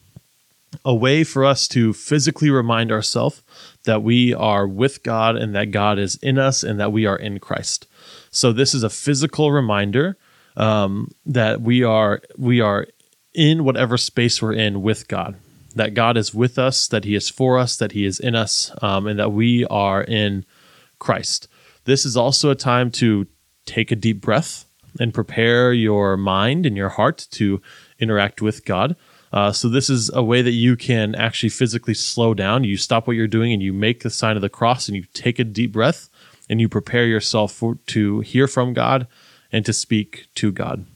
a 0.84 0.94
way 0.94 1.24
for 1.24 1.44
us 1.44 1.68
to 1.68 1.92
physically 1.92 2.50
remind 2.50 2.92
ourselves 2.92 3.42
that 3.84 4.02
we 4.02 4.34
are 4.34 4.66
with 4.66 5.02
God 5.02 5.36
and 5.36 5.54
that 5.54 5.70
God 5.70 5.98
is 5.98 6.16
in 6.16 6.38
us 6.38 6.62
and 6.62 6.78
that 6.78 6.92
we 6.92 7.06
are 7.06 7.16
in 7.16 7.38
Christ. 7.38 7.86
So 8.30 8.52
this 8.52 8.74
is 8.74 8.82
a 8.82 8.90
physical 8.90 9.52
reminder 9.52 10.18
um, 10.56 11.10
that 11.24 11.60
we 11.60 11.82
are 11.82 12.20
we 12.36 12.60
are 12.60 12.86
in 13.34 13.64
whatever 13.64 13.96
space 13.98 14.40
we're 14.40 14.54
in 14.54 14.82
with 14.82 15.08
God 15.08 15.36
that 15.76 15.94
God 15.94 16.16
is 16.16 16.34
with 16.34 16.58
us, 16.58 16.88
that 16.88 17.04
He 17.04 17.14
is 17.14 17.30
for 17.30 17.58
us, 17.58 17.76
that 17.76 17.92
He 17.92 18.04
is 18.04 18.18
in 18.18 18.34
us, 18.34 18.72
um, 18.82 19.06
and 19.06 19.18
that 19.18 19.32
we 19.32 19.64
are 19.66 20.02
in 20.02 20.44
Christ. 20.98 21.46
This 21.84 22.04
is 22.04 22.16
also 22.16 22.50
a 22.50 22.56
time 22.56 22.90
to 22.92 23.26
take 23.66 23.92
a 23.92 23.96
deep 23.96 24.20
breath 24.20 24.64
and 24.98 25.14
prepare 25.14 25.72
your 25.72 26.16
mind 26.16 26.66
and 26.66 26.76
your 26.76 26.88
heart 26.88 27.28
to 27.32 27.60
interact 27.98 28.40
with 28.40 28.64
God. 28.64 28.96
Uh, 29.32 29.52
so, 29.52 29.68
this 29.68 29.90
is 29.90 30.10
a 30.14 30.22
way 30.22 30.40
that 30.40 30.52
you 30.52 30.76
can 30.76 31.14
actually 31.14 31.50
physically 31.50 31.94
slow 31.94 32.32
down. 32.32 32.64
You 32.64 32.76
stop 32.76 33.06
what 33.06 33.16
you're 33.16 33.26
doing 33.26 33.52
and 33.52 33.62
you 33.62 33.72
make 33.72 34.02
the 34.02 34.10
sign 34.10 34.36
of 34.36 34.42
the 34.42 34.48
cross 34.48 34.88
and 34.88 34.96
you 34.96 35.04
take 35.12 35.38
a 35.38 35.44
deep 35.44 35.72
breath 35.72 36.08
and 36.48 36.60
you 36.60 36.68
prepare 36.68 37.06
yourself 37.06 37.52
for, 37.52 37.74
to 37.88 38.20
hear 38.20 38.46
from 38.46 38.72
God 38.72 39.06
and 39.52 39.66
to 39.66 39.72
speak 39.72 40.28
to 40.36 40.52
God. 40.52 40.86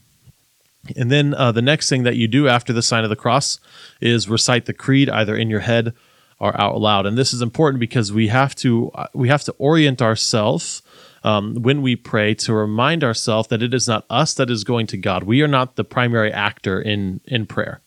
And 0.97 1.11
then 1.11 1.35
uh, 1.35 1.53
the 1.53 1.63
next 1.63 1.89
thing 1.89 2.05
that 2.05 2.17
you 2.17 2.27
do 2.27 2.49
after 2.49 2.73
the 2.73 2.83
sign 2.83 3.05
of 3.05 3.11
the 3.11 3.17
cross 3.17 3.61
is 4.01 4.29
recite 4.29 4.65
the 4.67 4.73
creed 4.73 5.11
either 5.11 5.37
in 5.37 5.51
your 5.51 5.61
head 5.61 5.95
or 6.39 6.59
out 6.59 6.81
loud. 6.81 7.07
And 7.07 7.19
this 7.19 7.35
is 7.35 7.43
important 7.43 7.81
because 7.81 8.13
we 8.13 8.29
have 8.29 8.55
to 8.57 8.91
uh, 8.95 9.07
we 9.13 9.29
have 9.29 9.45
to 9.45 9.53
orient 9.59 10.01
ourselves 10.01 10.83
um, 11.23 11.55
when 11.57 11.83
we 11.83 11.97
pray 11.97 12.35
to 12.35 12.55
remind 12.55 13.05
ourselves 13.05 13.49
that 13.49 13.63
it 13.63 13.75
is 13.75 13.87
not 13.87 14.07
us 14.09 14.33
that 14.35 14.51
is 14.51 14.65
going 14.65 14.87
to 14.89 14.97
God. 14.97 15.25
We 15.25 15.43
are 15.43 15.49
not 15.49 15.77
the 15.77 15.85
primary 15.85 16.33
actor 16.33 16.81
in 16.81 17.21
in 17.27 17.47
prayer. 17.47 17.83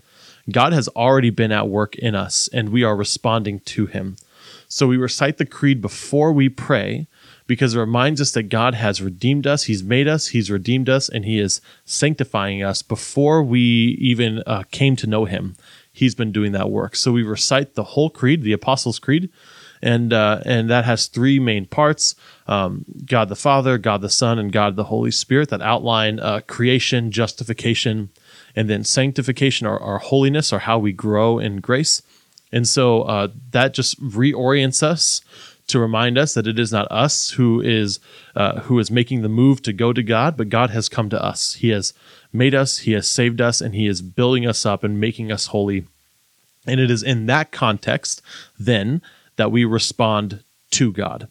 God 0.51 0.73
has 0.73 0.87
already 0.89 1.29
been 1.29 1.51
at 1.51 1.69
work 1.69 1.95
in 1.95 2.15
us, 2.15 2.49
and 2.53 2.69
we 2.69 2.83
are 2.83 2.95
responding 2.95 3.59
to 3.61 3.87
Him. 3.87 4.17
So 4.67 4.87
we 4.87 4.97
recite 4.97 5.37
the 5.37 5.45
creed 5.45 5.81
before 5.81 6.31
we 6.31 6.49
pray 6.49 7.07
because 7.47 7.75
it 7.75 7.79
reminds 7.79 8.21
us 8.21 8.31
that 8.31 8.43
God 8.43 8.75
has 8.75 9.01
redeemed 9.01 9.45
us, 9.45 9.63
He's 9.63 9.83
made 9.83 10.07
us, 10.07 10.29
He's 10.29 10.49
redeemed 10.49 10.89
us, 10.89 11.09
and 11.09 11.25
He 11.25 11.39
is 11.39 11.61
sanctifying 11.85 12.63
us 12.63 12.81
before 12.81 13.43
we 13.43 13.97
even 13.99 14.41
uh, 14.45 14.63
came 14.71 14.95
to 14.97 15.07
know 15.07 15.25
Him. 15.25 15.55
He's 15.91 16.15
been 16.15 16.31
doing 16.31 16.53
that 16.53 16.71
work. 16.71 16.95
So 16.95 17.11
we 17.11 17.21
recite 17.21 17.75
the 17.75 17.83
whole 17.83 18.09
creed, 18.09 18.41
the 18.41 18.53
Apostles' 18.53 18.97
Creed, 18.97 19.29
and 19.81 20.11
uh, 20.11 20.41
and 20.45 20.69
that 20.69 20.85
has 20.85 21.07
three 21.07 21.39
main 21.39 21.65
parts: 21.65 22.15
um, 22.47 22.85
God 23.05 23.29
the 23.29 23.35
Father, 23.35 23.77
God 23.77 24.01
the 24.01 24.09
Son, 24.09 24.39
and 24.39 24.51
God 24.51 24.75
the 24.75 24.85
Holy 24.85 25.11
Spirit 25.11 25.49
that 25.49 25.61
outline 25.61 26.19
uh, 26.19 26.41
creation, 26.47 27.11
justification, 27.11 28.09
and 28.55 28.69
then 28.69 28.83
sanctification 28.83 29.67
or, 29.67 29.77
or 29.77 29.99
holiness, 29.99 30.51
or 30.51 30.59
how 30.59 30.79
we 30.79 30.93
grow 30.93 31.37
in 31.37 31.57
grace. 31.57 32.01
And 32.51 32.67
so 32.67 33.01
uh, 33.01 33.29
that 33.51 33.73
just 33.73 33.99
reorients 34.01 34.83
us 34.83 35.21
to 35.67 35.79
remind 35.79 36.17
us 36.17 36.33
that 36.33 36.47
it 36.47 36.59
is 36.59 36.71
not 36.71 36.91
us 36.91 37.31
who 37.31 37.61
is 37.61 37.99
uh, 38.35 38.61
who 38.61 38.79
is 38.79 38.91
making 38.91 39.21
the 39.21 39.29
move 39.29 39.61
to 39.63 39.73
go 39.73 39.93
to 39.93 40.03
God, 40.03 40.37
but 40.37 40.49
God 40.49 40.69
has 40.71 40.89
come 40.89 41.09
to 41.09 41.23
us. 41.23 41.55
He 41.55 41.69
has 41.69 41.93
made 42.31 42.53
us, 42.53 42.79
He 42.79 42.91
has 42.93 43.07
saved 43.07 43.39
us, 43.41 43.61
and 43.61 43.73
He 43.73 43.87
is 43.87 44.01
building 44.01 44.45
us 44.47 44.65
up 44.65 44.83
and 44.83 44.99
making 44.99 45.31
us 45.31 45.47
holy. 45.47 45.85
And 46.65 46.79
it 46.79 46.89
is 46.89 47.03
in 47.03 47.25
that 47.27 47.51
context 47.51 48.21
then 48.59 49.01
that 49.35 49.51
we 49.51 49.65
respond 49.65 50.43
to 50.71 50.91
God. 50.91 51.27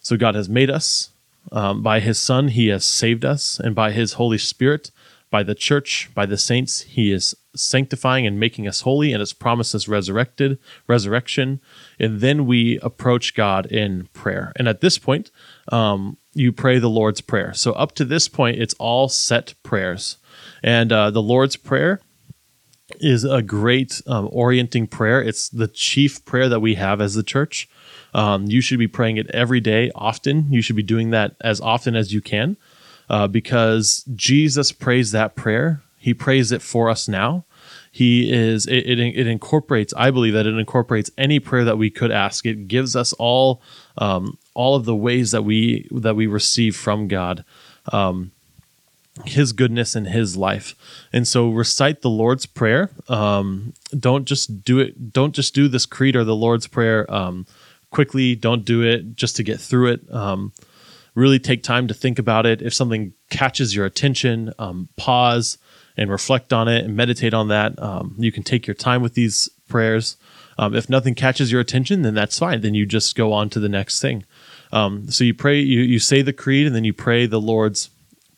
So 0.00 0.16
God 0.16 0.34
has 0.34 0.48
made 0.48 0.70
us. 0.70 1.10
Um, 1.52 1.82
by 1.82 2.00
His 2.00 2.18
Son, 2.18 2.48
He 2.48 2.68
has 2.68 2.84
saved 2.84 3.24
us, 3.24 3.60
and 3.60 3.74
by 3.74 3.92
His 3.92 4.14
Holy 4.14 4.38
Spirit, 4.38 4.90
by 5.34 5.42
the 5.42 5.56
church, 5.56 6.08
by 6.14 6.26
the 6.26 6.38
saints, 6.38 6.82
He 6.82 7.10
is 7.10 7.34
sanctifying 7.56 8.24
and 8.24 8.38
making 8.38 8.68
us 8.68 8.82
holy, 8.82 9.12
and 9.12 9.20
has 9.20 9.32
promised 9.32 9.74
us 9.74 9.88
resurrected 9.88 10.60
resurrection. 10.86 11.60
And 11.98 12.20
then 12.20 12.46
we 12.46 12.78
approach 12.84 13.34
God 13.34 13.66
in 13.66 14.08
prayer. 14.12 14.52
And 14.54 14.68
at 14.68 14.80
this 14.80 14.96
point, 14.96 15.32
um, 15.72 16.18
you 16.34 16.52
pray 16.52 16.78
the 16.78 16.88
Lord's 16.88 17.20
Prayer. 17.20 17.52
So 17.52 17.72
up 17.72 17.96
to 17.96 18.04
this 18.04 18.28
point, 18.28 18.60
it's 18.60 18.74
all 18.74 19.08
set 19.08 19.54
prayers. 19.64 20.18
And 20.62 20.92
uh, 20.92 21.10
the 21.10 21.20
Lord's 21.20 21.56
Prayer 21.56 22.00
is 23.00 23.24
a 23.24 23.42
great 23.42 24.00
um, 24.06 24.28
orienting 24.30 24.86
prayer. 24.86 25.20
It's 25.20 25.48
the 25.48 25.66
chief 25.66 26.24
prayer 26.24 26.48
that 26.48 26.60
we 26.60 26.76
have 26.76 27.00
as 27.00 27.14
the 27.14 27.24
church. 27.24 27.68
Um, 28.14 28.44
you 28.46 28.60
should 28.60 28.78
be 28.78 28.86
praying 28.86 29.16
it 29.16 29.28
every 29.32 29.58
day, 29.58 29.90
often. 29.96 30.46
You 30.52 30.62
should 30.62 30.76
be 30.76 30.84
doing 30.84 31.10
that 31.10 31.34
as 31.40 31.60
often 31.60 31.96
as 31.96 32.14
you 32.14 32.20
can 32.20 32.56
uh, 33.08 33.26
because 33.28 34.04
Jesus 34.14 34.72
prays 34.72 35.12
that 35.12 35.34
prayer. 35.34 35.82
He 35.98 36.14
prays 36.14 36.52
it 36.52 36.62
for 36.62 36.90
us 36.90 37.08
now. 37.08 37.44
He 37.90 38.32
is, 38.32 38.66
it, 38.66 38.90
it, 38.90 38.98
it, 38.98 39.26
incorporates, 39.26 39.94
I 39.96 40.10
believe 40.10 40.32
that 40.32 40.46
it 40.46 40.54
incorporates 40.58 41.10
any 41.16 41.38
prayer 41.38 41.64
that 41.64 41.78
we 41.78 41.90
could 41.90 42.10
ask. 42.10 42.44
It 42.44 42.66
gives 42.66 42.96
us 42.96 43.12
all, 43.14 43.62
um, 43.96 44.36
all 44.52 44.74
of 44.74 44.84
the 44.84 44.96
ways 44.96 45.30
that 45.30 45.42
we, 45.42 45.88
that 45.92 46.16
we 46.16 46.26
receive 46.26 46.76
from 46.76 47.06
God. 47.06 47.44
Um, 47.92 48.32
his 49.24 49.52
goodness 49.52 49.94
in 49.94 50.06
his 50.06 50.36
life 50.36 50.74
and 51.12 51.28
so 51.28 51.48
recite 51.48 52.02
the 52.02 52.10
lord's 52.10 52.46
prayer 52.46 52.90
um, 53.08 53.72
don't 53.96 54.24
just 54.24 54.64
do 54.64 54.80
it 54.80 55.12
don't 55.12 55.34
just 55.34 55.54
do 55.54 55.68
this 55.68 55.86
creed 55.86 56.16
or 56.16 56.24
the 56.24 56.34
lord's 56.34 56.66
prayer 56.66 57.08
um, 57.12 57.46
quickly 57.92 58.34
don't 58.34 58.64
do 58.64 58.82
it 58.82 59.14
just 59.14 59.36
to 59.36 59.44
get 59.44 59.60
through 59.60 59.86
it 59.86 60.00
um, 60.12 60.52
really 61.14 61.38
take 61.38 61.62
time 61.62 61.88
to 61.88 61.94
think 61.94 62.18
about 62.18 62.46
it. 62.46 62.60
If 62.62 62.74
something 62.74 63.12
catches 63.30 63.74
your 63.74 63.86
attention, 63.86 64.52
um, 64.58 64.88
pause 64.96 65.58
and 65.96 66.10
reflect 66.10 66.52
on 66.52 66.68
it 66.68 66.84
and 66.84 66.96
meditate 66.96 67.34
on 67.34 67.48
that. 67.48 67.80
Um, 67.80 68.16
you 68.18 68.32
can 68.32 68.42
take 68.42 68.66
your 68.66 68.74
time 68.74 69.02
with 69.02 69.14
these 69.14 69.48
prayers. 69.68 70.16
Um, 70.58 70.74
if 70.74 70.88
nothing 70.88 71.14
catches 71.14 71.50
your 71.50 71.60
attention, 71.60 72.02
then 72.02 72.14
that's 72.14 72.38
fine. 72.38 72.60
Then 72.60 72.74
you 72.74 72.86
just 72.86 73.16
go 73.16 73.32
on 73.32 73.50
to 73.50 73.60
the 73.60 73.68
next 73.68 74.00
thing. 74.00 74.24
Um, 74.72 75.08
so 75.10 75.24
you 75.24 75.34
pray, 75.34 75.60
you, 75.60 75.80
you 75.80 75.98
say 75.98 76.22
the 76.22 76.32
creed, 76.32 76.66
and 76.66 76.74
then 76.74 76.84
you 76.84 76.92
pray 76.92 77.26
the 77.26 77.40
Lord's 77.40 77.90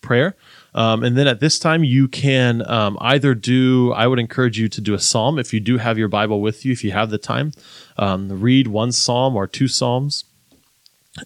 prayer. 0.03 0.37
Um, 0.75 1.03
and 1.03 1.17
then 1.17 1.27
at 1.27 1.41
this 1.41 1.59
time, 1.59 1.85
you 1.85 2.09
can 2.09 2.67
um, 2.69 2.99
either 3.01 3.35
do, 3.35 3.93
I 3.93 4.07
would 4.07 4.19
encourage 4.19 4.59
you 4.59 4.69
to 4.69 4.81
do 4.83 4.93
a 4.93 4.99
psalm 4.99 5.39
if 5.39 5.55
you 5.55 5.61
do 5.61 5.79
have 5.79 5.97
your 5.97 6.09
Bible 6.09 6.43
with 6.43 6.67
you, 6.67 6.73
if 6.73 6.85
you 6.85 6.93
have 6.93 7.09
the 7.09 7.19
time. 7.19 7.53
read 7.99 8.69
one 8.69 8.93
psalm 8.93 9.35
or 9.35 9.47
two 9.47 9.69
psalms. 9.69 10.25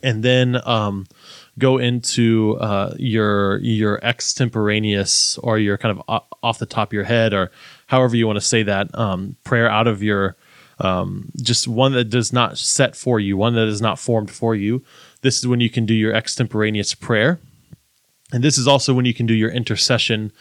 And 0.03 0.23
then 0.23 0.61
um, 0.65 1.07
go 1.61 1.79
into 1.79 2.57
uh, 2.61 2.95
your 2.99 3.59
your 3.59 4.05
extemporaneous 4.05 5.39
or 5.39 5.59
your 5.59 5.79
kind 5.79 5.97
of 5.97 6.23
off 6.43 6.59
the 6.59 6.67
top 6.67 6.89
of 6.89 6.93
your 6.93 7.05
head 7.05 7.33
or 7.33 7.53
however 7.87 8.17
you 8.17 8.27
want 8.27 8.39
to 8.39 8.45
say 8.45 8.63
that 8.65 8.93
um, 8.99 9.37
prayer 9.45 9.71
out 9.71 9.87
of 9.87 10.03
your 10.03 10.37
um, 10.81 11.31
just 11.37 11.69
one 11.69 11.93
that 11.93 12.05
does 12.05 12.33
not 12.33 12.57
set 12.57 12.97
for 12.97 13.21
you, 13.21 13.37
one 13.37 13.55
that 13.55 13.69
is 13.69 13.83
not 13.83 13.99
formed 13.99 14.31
for 14.31 14.55
you. 14.57 14.83
This 15.21 15.39
is 15.39 15.47
when 15.47 15.61
you 15.61 15.69
can 15.69 15.85
do 15.85 15.95
your 15.95 16.15
extemporaneous 16.15 16.95
prayer, 16.95 17.39
and 18.33 18.43
this 18.43 18.57
is 18.57 18.67
also 18.67 18.95
when 18.95 19.05
you 19.05 19.15
can 19.15 19.27
do 19.27 19.35
your 19.35 19.51
intercession 19.51 20.33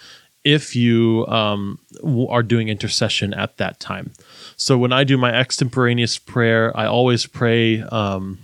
if 0.46 0.74
you 0.74 1.28
um, 1.28 1.78
are 2.30 2.44
doing 2.44 2.70
intercession 2.70 3.34
at 3.34 3.58
that 3.58 3.80
time. 3.82 4.12
So 4.56 4.78
when 4.78 4.94
I 4.94 5.04
do 5.04 5.18
my 5.18 5.34
extemporaneous 5.34 6.18
prayer, 6.18 6.76
I 6.76 6.86
always 6.86 7.26
pray. 7.26 7.82
Um, 7.82 8.40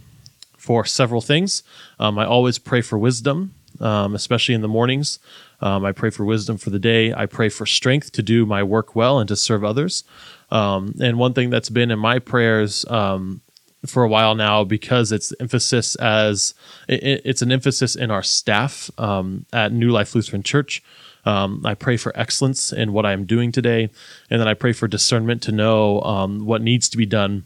for 0.65 0.83
several 0.83 1.21
things. 1.21 1.61
Um, 1.99 2.17
I 2.17 2.25
always 2.25 2.57
pray 2.57 2.81
for 2.81 2.97
wisdom, 2.97 3.53
um, 3.79 4.15
especially 4.15 4.55
in 4.55 4.61
the 4.61 4.67
mornings. 4.67 5.19
Um, 5.61 5.85
I 5.85 5.91
pray 5.91 6.09
for 6.09 6.25
wisdom 6.25 6.57
for 6.57 6.71
the 6.71 6.79
day. 6.79 7.13
I 7.13 7.27
pray 7.27 7.49
for 7.49 7.67
strength 7.67 8.11
to 8.13 8.23
do 8.23 8.47
my 8.47 8.63
work 8.63 8.95
well 8.95 9.19
and 9.19 9.27
to 9.27 9.35
serve 9.35 9.63
others. 9.63 10.03
Um, 10.49 10.95
and 10.99 11.19
one 11.19 11.33
thing 11.33 11.51
that's 11.51 11.69
been 11.69 11.91
in 11.91 11.99
my 11.99 12.17
prayers 12.17 12.83
um, 12.89 13.41
for 13.85 14.03
a 14.03 14.07
while 14.07 14.33
now, 14.33 14.63
because 14.63 15.11
it's 15.11 15.31
emphasis 15.39 15.95
as 15.95 16.55
it, 16.87 17.21
it's 17.23 17.43
an 17.43 17.51
emphasis 17.51 17.95
in 17.95 18.09
our 18.09 18.23
staff 18.23 18.89
um, 18.97 19.45
at 19.53 19.71
New 19.71 19.91
Life 19.91 20.15
Lutheran 20.15 20.41
Church. 20.41 20.81
Um, 21.25 21.61
I 21.63 21.75
pray 21.75 21.97
for 21.97 22.11
excellence 22.15 22.73
in 22.73 22.91
what 22.91 23.05
I'm 23.05 23.25
doing 23.25 23.51
today, 23.51 23.89
and 24.29 24.39
then 24.41 24.47
I 24.47 24.55
pray 24.55 24.73
for 24.73 24.87
discernment 24.87 25.43
to 25.43 25.51
know 25.51 26.01
um, 26.01 26.45
what 26.45 26.61
needs 26.61 26.89
to 26.89 26.97
be 26.97 27.05
done 27.05 27.45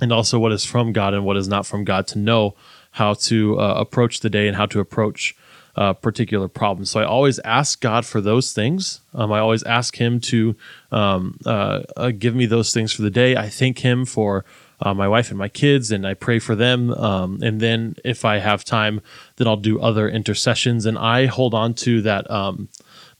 and 0.00 0.12
also 0.12 0.38
what 0.38 0.52
is 0.52 0.64
from 0.64 0.92
God 0.92 1.14
and 1.14 1.24
what 1.24 1.36
is 1.36 1.48
not 1.48 1.66
from 1.66 1.84
God 1.84 2.06
to 2.08 2.18
know 2.18 2.54
how 2.92 3.14
to 3.14 3.58
uh, 3.58 3.74
approach 3.74 4.20
the 4.20 4.30
day 4.30 4.46
and 4.46 4.56
how 4.56 4.66
to 4.66 4.80
approach 4.80 5.36
uh, 5.76 5.92
particular 5.92 6.46
problems. 6.48 6.90
So 6.90 7.00
I 7.00 7.04
always 7.04 7.40
ask 7.40 7.80
God 7.80 8.06
for 8.06 8.20
those 8.20 8.52
things. 8.52 9.00
Um, 9.12 9.32
I 9.32 9.40
always 9.40 9.64
ask 9.64 9.96
Him 9.96 10.20
to 10.20 10.54
um, 10.92 11.38
uh, 11.44 11.82
uh 11.96 12.12
give 12.12 12.34
me 12.34 12.46
those 12.46 12.72
things 12.72 12.92
for 12.92 13.02
the 13.02 13.10
day. 13.10 13.36
I 13.36 13.48
thank 13.48 13.80
Him 13.80 14.04
for 14.04 14.44
uh, 14.80 14.94
my 14.94 15.08
wife 15.08 15.30
and 15.30 15.38
my 15.38 15.48
kids, 15.48 15.90
and 15.90 16.06
I 16.06 16.14
pray 16.14 16.38
for 16.38 16.54
them. 16.54 16.92
Um, 16.92 17.40
and 17.42 17.60
then 17.60 17.96
if 18.04 18.24
I 18.24 18.38
have 18.38 18.64
time, 18.64 19.00
then 19.36 19.48
I'll 19.48 19.56
do 19.56 19.80
other 19.80 20.08
intercessions. 20.08 20.86
And 20.86 20.98
I 20.98 21.26
hold 21.26 21.54
on 21.54 21.74
to 21.74 22.02
that 22.02 22.30
um, 22.30 22.68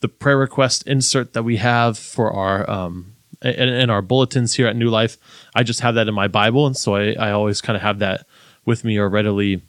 the 0.00 0.08
prayer 0.08 0.38
request 0.38 0.86
insert 0.86 1.32
that 1.32 1.42
we 1.42 1.56
have 1.56 1.98
for 1.98 2.32
our 2.32 2.68
um, 2.70 3.13
in, 3.42 3.68
in 3.68 3.90
our 3.90 4.02
bulletins 4.02 4.54
here 4.54 4.66
at 4.66 4.76
New 4.76 4.90
Life. 4.90 5.16
I 5.54 5.62
just 5.62 5.80
have 5.80 5.94
that 5.96 6.08
in 6.08 6.14
my 6.14 6.28
Bible, 6.28 6.66
and 6.66 6.76
so 6.76 6.94
I, 6.94 7.12
I 7.12 7.30
always 7.30 7.60
kind 7.60 7.76
of 7.76 7.82
have 7.82 7.98
that 8.00 8.26
with 8.64 8.84
me 8.84 8.98
or 8.98 9.08
readily 9.08 9.62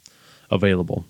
available. 0.50 1.06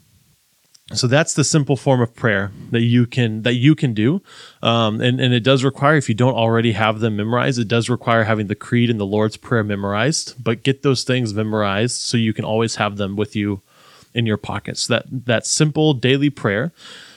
So 0.94 1.08
that's 1.08 1.34
the 1.34 1.44
simple 1.44 1.76
form 1.76 2.00
of 2.00 2.14
prayer 2.14 2.52
that 2.70 2.84
you 2.84 3.08
can 3.08 3.42
that 3.42 3.56
you 3.56 3.74
can 3.74 3.96
do, 3.96 4.22
um, 4.62 5.02
and 5.02 5.20
and 5.20 5.34
it 5.34 5.40
does 5.44 5.64
require 5.64 5.96
if 5.96 6.08
you 6.10 6.14
don't 6.14 6.36
already 6.36 6.74
have 6.74 7.00
them 7.00 7.16
memorized, 7.16 7.58
it 7.58 7.68
does 7.68 7.90
require 7.90 8.24
having 8.24 8.48
the 8.48 8.56
creed 8.56 8.92
and 8.92 9.00
the 9.00 9.06
Lord's 9.06 9.36
prayer 9.36 9.64
memorized. 9.64 10.36
But 10.44 10.62
get 10.62 10.84
those 10.84 11.04
things 11.04 11.34
memorized 11.34 11.96
so 11.96 12.18
you 12.18 12.34
can 12.34 12.46
always 12.46 12.76
have 12.76 12.98
them 12.98 13.16
with 13.16 13.36
you 13.36 13.64
in 14.14 14.28
your 14.28 14.38
pockets. 14.38 14.86
That 14.86 15.06
that 15.10 15.48
simple 15.48 15.96
daily 15.96 16.30
prayer 16.30 16.72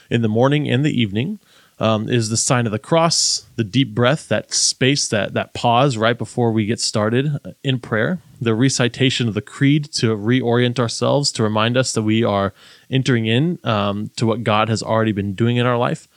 in 0.09 0.23
the 0.23 0.27
morning 0.27 0.67
and 0.67 0.83
the 0.83 0.99
evening 0.99 1.39
um, 1.79 2.09
is 2.09 2.29
the 2.29 2.37
sign 2.37 2.65
of 2.65 2.71
the 2.71 2.79
cross, 2.79 3.45
the 3.55 3.63
deep 3.63 3.95
breath, 3.95 4.27
that 4.27 4.53
space, 4.53 5.07
that 5.07 5.33
that 5.33 5.53
pause 5.53 5.95
right 5.97 6.17
before 6.17 6.51
we 6.51 6.65
get 6.65 6.79
started 6.79 7.37
in 7.63 7.79
prayer, 7.79 8.19
the 8.41 8.53
recitation 8.53 9.27
of 9.27 9.33
the 9.33 9.41
creed 9.41 9.85
to 9.93 10.15
reorient 10.15 10.77
ourselves, 10.77 11.31
to 11.31 11.43
remind 11.43 11.77
us 11.77 11.93
that 11.93 12.01
we 12.01 12.23
are 12.23 12.53
entering 12.89 13.25
in 13.25 13.59
um, 13.63 14.11
to 14.17 14.25
what 14.25 14.43
God 14.43 14.67
has 14.67 14.83
already 14.83 15.13
been 15.13 15.33
doing 15.33 15.55
in 15.55 15.65
our 15.65 15.77
life, 15.77 16.07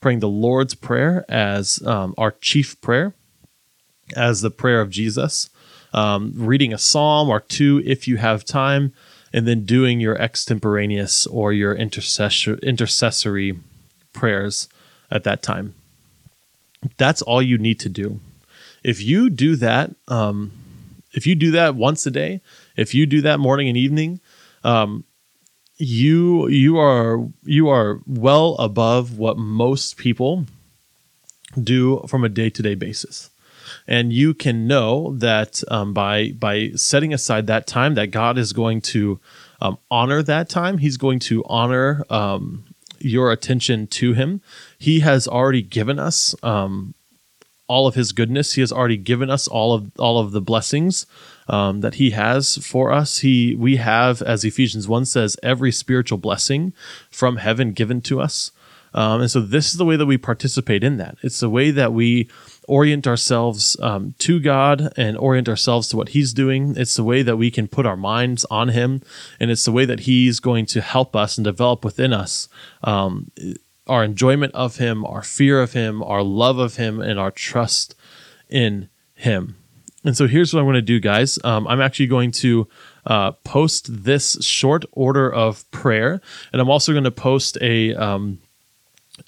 praying 0.00 0.20
the 0.20 0.28
Lord's 0.28 0.74
prayer 0.74 1.24
as 1.28 1.84
um, 1.84 2.14
our 2.16 2.30
chief 2.30 2.80
prayer, 2.80 3.12
as 4.14 4.40
the 4.40 4.50
prayer 4.50 4.80
of 4.80 4.90
Jesus, 4.90 5.50
um, 5.92 6.32
reading 6.36 6.72
a 6.72 6.78
psalm 6.78 7.28
or 7.28 7.40
two 7.40 7.82
if 7.84 8.06
you 8.06 8.18
have 8.18 8.44
time, 8.44 8.92
and 9.32 9.48
then 9.48 9.64
doing 9.64 9.98
your 9.98 10.16
extemporaneous 10.16 11.26
or 11.26 11.52
your 11.52 11.74
intercessory 11.74 13.58
prayers 14.12 14.68
at 15.10 15.24
that 15.24 15.42
time. 15.42 15.74
That's 16.96 17.22
all 17.22 17.42
you 17.42 17.58
need 17.58 17.80
to 17.80 17.88
do. 17.88 18.20
If 18.84 19.02
you 19.02 19.30
do 19.30 19.56
that, 19.56 19.94
um, 20.06 20.52
if 21.12 21.26
you 21.26 21.34
do 21.34 21.50
that 21.52 21.74
once 21.74 22.06
a 22.06 22.10
day, 22.10 22.40
if 22.76 22.94
you 22.94 23.06
do 23.06 23.20
that 23.22 23.40
morning 23.40 23.68
and 23.68 23.76
evening, 23.76 24.20
um, 24.62 25.04
you 25.76 26.48
you 26.48 26.78
are 26.78 27.26
you 27.44 27.68
are 27.68 28.00
well 28.06 28.54
above 28.56 29.18
what 29.18 29.38
most 29.38 29.96
people 29.96 30.44
do 31.62 32.04
from 32.08 32.24
a 32.24 32.28
day 32.28 32.50
to 32.50 32.62
day 32.62 32.74
basis 32.74 33.30
and 33.86 34.12
you 34.12 34.34
can 34.34 34.66
know 34.66 35.14
that 35.16 35.62
um, 35.70 35.92
by 35.92 36.32
by 36.32 36.70
setting 36.74 37.12
aside 37.12 37.46
that 37.46 37.66
time 37.66 37.94
that 37.94 38.08
God 38.08 38.38
is 38.38 38.52
going 38.52 38.80
to 38.82 39.20
um, 39.60 39.78
honor 39.90 40.22
that 40.22 40.48
time. 40.48 40.78
He's 40.78 40.96
going 40.96 41.18
to 41.20 41.44
honor 41.46 42.04
um, 42.10 42.64
your 42.98 43.32
attention 43.32 43.86
to 43.88 44.12
Him. 44.12 44.40
He 44.78 45.00
has 45.00 45.26
already 45.26 45.62
given 45.62 45.98
us 45.98 46.34
um, 46.42 46.94
all 47.66 47.86
of 47.86 47.94
His 47.94 48.12
goodness. 48.12 48.54
He 48.54 48.60
has 48.60 48.72
already 48.72 48.96
given 48.96 49.30
us 49.30 49.48
all 49.48 49.74
of 49.74 49.90
all 49.98 50.18
of 50.18 50.32
the 50.32 50.40
blessings 50.40 51.06
um, 51.48 51.80
that 51.80 51.94
He 51.94 52.10
has 52.10 52.56
for 52.58 52.92
us. 52.92 53.18
He 53.18 53.54
we 53.54 53.76
have, 53.76 54.22
as 54.22 54.44
Ephesians 54.44 54.88
one 54.88 55.04
says, 55.04 55.36
every 55.42 55.72
spiritual 55.72 56.18
blessing 56.18 56.72
from 57.10 57.36
heaven 57.36 57.72
given 57.72 58.00
to 58.02 58.20
us. 58.20 58.52
Um, 58.94 59.20
and 59.20 59.30
so 59.30 59.40
this 59.40 59.68
is 59.68 59.76
the 59.76 59.84
way 59.84 59.96
that 59.96 60.06
we 60.06 60.16
participate 60.16 60.82
in 60.82 60.96
that. 60.96 61.18
It's 61.22 61.40
the 61.40 61.50
way 61.50 61.70
that 61.70 61.92
we 61.92 62.28
orient 62.66 63.06
ourselves 63.06 63.76
um, 63.80 64.14
to 64.18 64.40
God 64.40 64.92
and 64.96 65.16
orient 65.18 65.48
ourselves 65.48 65.88
to 65.88 65.96
what 65.96 66.10
He's 66.10 66.32
doing. 66.32 66.74
It's 66.76 66.96
the 66.96 67.04
way 67.04 67.22
that 67.22 67.36
we 67.36 67.50
can 67.50 67.68
put 67.68 67.86
our 67.86 67.96
minds 67.96 68.44
on 68.46 68.68
Him, 68.68 69.02
and 69.38 69.50
it's 69.50 69.64
the 69.64 69.72
way 69.72 69.84
that 69.84 70.00
He's 70.00 70.40
going 70.40 70.66
to 70.66 70.80
help 70.80 71.14
us 71.14 71.36
and 71.36 71.44
develop 71.44 71.84
within 71.84 72.12
us 72.12 72.48
um, 72.82 73.30
our 73.88 74.04
enjoyment 74.04 74.54
of 74.54 74.76
Him, 74.76 75.04
our 75.04 75.22
fear 75.22 75.60
of 75.60 75.72
Him, 75.72 76.02
our 76.02 76.22
love 76.22 76.58
of 76.58 76.76
Him, 76.76 77.00
and 77.00 77.18
our 77.18 77.30
trust 77.30 77.94
in 78.48 78.88
Him. 79.14 79.56
And 80.04 80.16
so 80.16 80.26
here's 80.26 80.54
what 80.54 80.60
I'm 80.60 80.66
going 80.66 80.74
to 80.74 80.82
do, 80.82 81.00
guys. 81.00 81.38
Um, 81.44 81.66
I'm 81.66 81.80
actually 81.80 82.06
going 82.06 82.30
to 82.32 82.68
uh, 83.04 83.32
post 83.32 84.04
this 84.04 84.42
short 84.44 84.84
order 84.92 85.32
of 85.32 85.68
prayer, 85.70 86.20
and 86.52 86.60
I'm 86.60 86.70
also 86.70 86.92
going 86.92 87.04
to 87.04 87.10
post 87.10 87.58
a 87.60 87.94
um, 87.94 88.38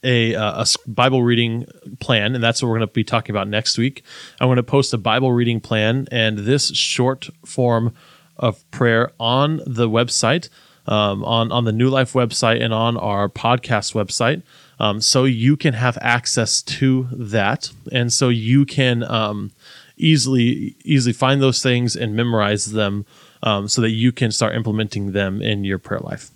a, 0.04 0.34
uh, 0.34 0.64
a 0.64 0.66
Bible 0.88 1.22
reading 1.22 1.66
plan, 1.98 2.34
and 2.34 2.42
that's 2.42 2.62
what 2.62 2.68
we're 2.68 2.78
going 2.78 2.88
to 2.88 2.92
be 2.92 3.04
talking 3.04 3.34
about 3.34 3.48
next 3.48 3.76
week. 3.76 4.02
I'm 4.40 4.46
going 4.46 4.56
to 4.56 4.62
post 4.62 4.94
a 4.94 4.98
Bible 4.98 5.32
reading 5.32 5.60
plan 5.60 6.06
and 6.10 6.38
this 6.38 6.68
short 6.68 7.28
form 7.44 7.94
of 8.36 8.68
prayer 8.70 9.10
on 9.18 9.60
the 9.66 9.88
website, 9.88 10.48
um, 10.86 11.24
on 11.24 11.52
on 11.52 11.64
the 11.64 11.72
New 11.72 11.88
Life 11.88 12.12
website, 12.12 12.62
and 12.62 12.72
on 12.72 12.96
our 12.96 13.28
podcast 13.28 13.94
website, 13.94 14.42
um, 14.78 15.00
so 15.00 15.24
you 15.24 15.56
can 15.56 15.74
have 15.74 15.98
access 16.00 16.62
to 16.62 17.08
that, 17.12 17.70
and 17.92 18.12
so 18.12 18.28
you 18.28 18.64
can 18.64 19.04
um, 19.04 19.52
easily 19.96 20.76
easily 20.84 21.12
find 21.12 21.40
those 21.40 21.62
things 21.62 21.96
and 21.96 22.14
memorize 22.14 22.72
them, 22.72 23.04
um, 23.42 23.68
so 23.68 23.80
that 23.82 23.90
you 23.90 24.12
can 24.12 24.30
start 24.30 24.54
implementing 24.54 25.12
them 25.12 25.42
in 25.42 25.64
your 25.64 25.78
prayer 25.78 26.00
life. 26.00 26.30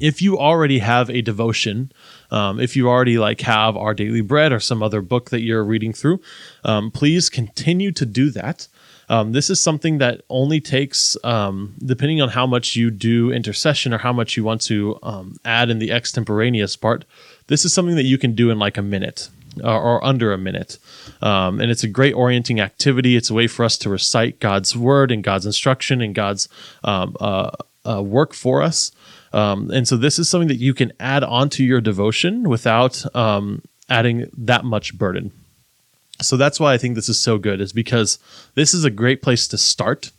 If 0.00 0.20
you 0.20 0.36
already 0.38 0.80
have 0.80 1.08
a 1.08 1.22
devotion, 1.22 1.92
um, 2.30 2.60
if 2.60 2.76
you 2.76 2.88
already 2.88 3.18
like 3.18 3.40
have 3.42 3.76
our 3.76 3.94
daily 3.94 4.20
bread 4.20 4.52
or 4.52 4.60
some 4.60 4.82
other 4.82 5.00
book 5.00 5.30
that 5.30 5.40
you're 5.40 5.64
reading 5.64 5.92
through, 5.92 6.20
um, 6.64 6.90
please 6.90 7.28
continue 7.28 7.92
to 7.92 8.06
do 8.06 8.30
that. 8.30 8.68
Um, 9.08 9.32
this 9.32 9.50
is 9.50 9.60
something 9.60 9.98
that 9.98 10.22
only 10.28 10.60
takes, 10.60 11.16
um, 11.22 11.74
depending 11.78 12.20
on 12.20 12.30
how 12.30 12.46
much 12.46 12.74
you 12.74 12.90
do 12.90 13.30
intercession 13.30 13.94
or 13.94 13.98
how 13.98 14.12
much 14.12 14.36
you 14.36 14.42
want 14.42 14.60
to 14.62 14.98
um, 15.02 15.36
add 15.44 15.70
in 15.70 15.78
the 15.78 15.92
extemporaneous 15.92 16.76
part, 16.76 17.04
this 17.46 17.64
is 17.64 17.72
something 17.72 17.94
that 17.96 18.04
you 18.04 18.18
can 18.18 18.34
do 18.34 18.50
in 18.50 18.58
like 18.58 18.76
a 18.76 18.82
minute 18.82 19.28
or, 19.62 19.80
or 19.80 20.04
under 20.04 20.32
a 20.32 20.38
minute. 20.38 20.78
Um, 21.22 21.60
and 21.60 21.70
it's 21.70 21.84
a 21.84 21.88
great 21.88 22.14
orienting 22.14 22.60
activity. 22.60 23.16
It's 23.16 23.30
a 23.30 23.34
way 23.34 23.46
for 23.46 23.64
us 23.64 23.78
to 23.78 23.90
recite 23.90 24.40
God's 24.40 24.76
word 24.76 25.12
and 25.12 25.22
God's 25.22 25.46
instruction 25.46 26.00
and 26.00 26.14
God's 26.14 26.48
uh, 26.82 27.50
uh, 27.84 28.02
work 28.02 28.34
for 28.34 28.62
us. 28.62 28.90
Um, 29.32 29.70
and 29.70 29.86
so 29.86 29.96
this 29.96 30.18
is 30.18 30.28
something 30.28 30.48
that 30.48 30.60
you 30.60 30.74
can 30.74 30.92
add 31.00 31.24
onto 31.24 31.62
your 31.62 31.80
devotion 31.80 32.48
without 32.48 33.04
um, 33.14 33.62
adding 33.88 34.30
that 34.36 34.64
much 34.64 34.96
burden. 34.96 35.32
So 36.20 36.36
that's 36.36 36.58
why 36.58 36.72
I 36.72 36.78
think 36.78 36.94
this 36.94 37.08
is 37.08 37.20
so 37.20 37.36
good, 37.38 37.60
is 37.60 37.72
because 37.72 38.18
this 38.54 38.72
is 38.72 38.84
a 38.84 38.90
great 38.90 39.20
place 39.20 39.46
to 39.48 39.58
start, 39.58 40.12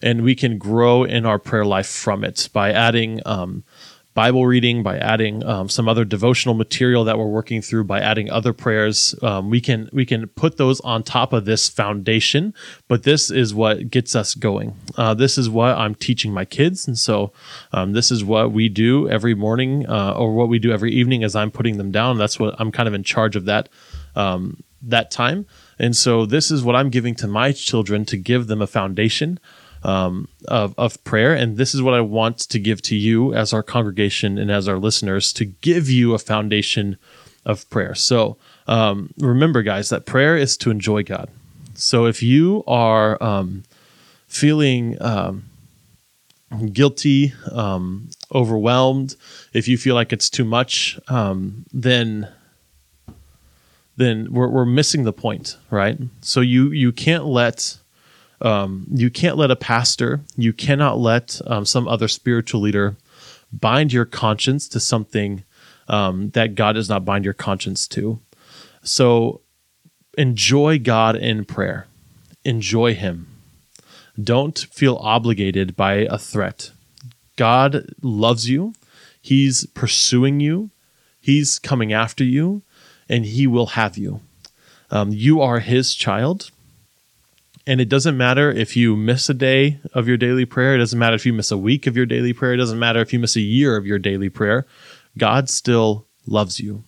and 0.00 0.22
we 0.22 0.34
can 0.34 0.58
grow 0.58 1.02
in 1.02 1.26
our 1.26 1.38
prayer 1.38 1.64
life 1.64 1.88
from 1.88 2.22
it 2.22 2.48
by 2.52 2.70
adding 2.72 3.20
um, 3.26 3.64
Bible 4.12 4.44
reading, 4.44 4.82
by 4.82 4.98
adding 4.98 5.44
um, 5.44 5.68
some 5.68 5.88
other 5.88 6.04
devotional 6.04 6.54
material 6.54 7.04
that 7.04 7.16
we're 7.16 7.26
working 7.26 7.62
through, 7.62 7.84
by 7.84 8.00
adding 8.00 8.28
other 8.28 8.52
prayers, 8.52 9.14
um, 9.22 9.50
we 9.50 9.60
can 9.60 9.88
we 9.92 10.04
can 10.04 10.26
put 10.26 10.56
those 10.56 10.80
on 10.80 11.04
top 11.04 11.32
of 11.32 11.44
this 11.44 11.68
foundation. 11.68 12.52
But 12.88 13.04
this 13.04 13.30
is 13.30 13.54
what 13.54 13.88
gets 13.88 14.16
us 14.16 14.34
going. 14.34 14.74
Uh, 14.96 15.14
this 15.14 15.38
is 15.38 15.48
what 15.48 15.78
I'm 15.78 15.94
teaching 15.94 16.32
my 16.32 16.44
kids, 16.44 16.88
and 16.88 16.98
so 16.98 17.32
um, 17.72 17.92
this 17.92 18.10
is 18.10 18.24
what 18.24 18.50
we 18.50 18.68
do 18.68 19.08
every 19.08 19.34
morning, 19.34 19.88
uh, 19.88 20.14
or 20.14 20.34
what 20.34 20.48
we 20.48 20.58
do 20.58 20.72
every 20.72 20.92
evening 20.92 21.22
as 21.22 21.36
I'm 21.36 21.52
putting 21.52 21.78
them 21.78 21.92
down. 21.92 22.18
That's 22.18 22.38
what 22.38 22.56
I'm 22.58 22.72
kind 22.72 22.88
of 22.88 22.94
in 22.94 23.04
charge 23.04 23.36
of 23.36 23.44
that 23.44 23.68
um, 24.16 24.62
that 24.82 25.10
time. 25.10 25.46
And 25.78 25.94
so 25.94 26.26
this 26.26 26.50
is 26.50 26.64
what 26.64 26.74
I'm 26.74 26.90
giving 26.90 27.14
to 27.16 27.28
my 27.28 27.52
children 27.52 28.04
to 28.06 28.16
give 28.16 28.48
them 28.48 28.60
a 28.60 28.66
foundation 28.66 29.38
um, 29.82 30.28
of, 30.48 30.74
of 30.78 31.02
prayer. 31.04 31.34
And 31.34 31.56
this 31.56 31.74
is 31.74 31.82
what 31.82 31.94
I 31.94 32.00
want 32.00 32.38
to 32.38 32.58
give 32.58 32.82
to 32.82 32.96
you 32.96 33.34
as 33.34 33.52
our 33.52 33.62
congregation 33.62 34.38
and 34.38 34.50
as 34.50 34.68
our 34.68 34.78
listeners 34.78 35.32
to 35.34 35.44
give 35.44 35.88
you 35.88 36.14
a 36.14 36.18
foundation 36.18 36.96
of 37.46 37.68
prayer. 37.70 37.94
So 37.94 38.36
um, 38.66 39.12
remember, 39.18 39.62
guys, 39.62 39.88
that 39.88 40.06
prayer 40.06 40.36
is 40.36 40.56
to 40.58 40.70
enjoy 40.70 41.02
God. 41.02 41.30
So 41.74 42.06
if 42.06 42.22
you 42.22 42.62
are 42.66 43.22
um, 43.22 43.64
feeling 44.28 45.00
um, 45.00 45.44
guilty, 46.72 47.32
um, 47.50 48.10
overwhelmed, 48.34 49.16
if 49.52 49.66
you 49.66 49.78
feel 49.78 49.94
like 49.94 50.12
it's 50.12 50.28
too 50.28 50.44
much, 50.44 50.98
um, 51.08 51.64
then 51.72 52.28
then 53.96 54.32
we're, 54.32 54.48
we're 54.48 54.64
missing 54.64 55.04
the 55.04 55.12
point, 55.12 55.58
right? 55.70 55.98
So 56.22 56.40
you 56.40 56.70
you 56.70 56.92
can't 56.92 57.26
let 57.26 57.78
um, 58.40 58.86
you 58.90 59.10
can't 59.10 59.36
let 59.36 59.50
a 59.50 59.56
pastor, 59.56 60.20
you 60.36 60.52
cannot 60.52 60.98
let 60.98 61.40
um, 61.46 61.64
some 61.64 61.86
other 61.86 62.08
spiritual 62.08 62.60
leader 62.60 62.96
bind 63.52 63.92
your 63.92 64.04
conscience 64.04 64.68
to 64.68 64.80
something 64.80 65.44
um, 65.88 66.30
that 66.30 66.54
God 66.54 66.74
does 66.74 66.88
not 66.88 67.04
bind 67.04 67.24
your 67.24 67.34
conscience 67.34 67.86
to. 67.88 68.20
So 68.82 69.40
enjoy 70.16 70.78
God 70.78 71.16
in 71.16 71.44
prayer, 71.44 71.86
enjoy 72.44 72.94
Him. 72.94 73.26
Don't 74.22 74.58
feel 74.58 74.96
obligated 74.96 75.76
by 75.76 75.94
a 75.94 76.18
threat. 76.18 76.70
God 77.36 77.86
loves 78.02 78.48
you, 78.48 78.74
He's 79.20 79.66
pursuing 79.66 80.40
you, 80.40 80.70
He's 81.20 81.58
coming 81.58 81.92
after 81.92 82.24
you, 82.24 82.62
and 83.08 83.26
He 83.26 83.46
will 83.46 83.66
have 83.66 83.98
you. 83.98 84.20
Um, 84.90 85.10
you 85.12 85.40
are 85.40 85.60
His 85.60 85.94
child 85.94 86.50
and 87.70 87.80
it 87.80 87.88
doesn't 87.88 88.16
matter 88.16 88.50
if 88.50 88.76
you 88.76 88.96
miss 88.96 89.28
a 89.28 89.34
day 89.34 89.78
of 89.94 90.08
your 90.08 90.16
daily 90.16 90.44
prayer. 90.44 90.74
It 90.74 90.78
doesn't 90.78 90.98
matter 90.98 91.14
if 91.14 91.24
you 91.24 91.32
miss 91.32 91.52
a 91.52 91.56
week 91.56 91.86
of 91.86 91.96
your 91.96 92.04
daily 92.04 92.32
prayer. 92.32 92.54
It 92.54 92.56
doesn't 92.56 92.80
matter 92.80 93.00
if 93.00 93.12
you 93.12 93.20
miss 93.20 93.36
a 93.36 93.40
year 93.40 93.76
of 93.76 93.86
your 93.86 94.00
daily 94.00 94.28
prayer. 94.28 94.66
God 95.16 95.48
still 95.48 96.08
loves 96.26 96.58
you. 96.58 96.82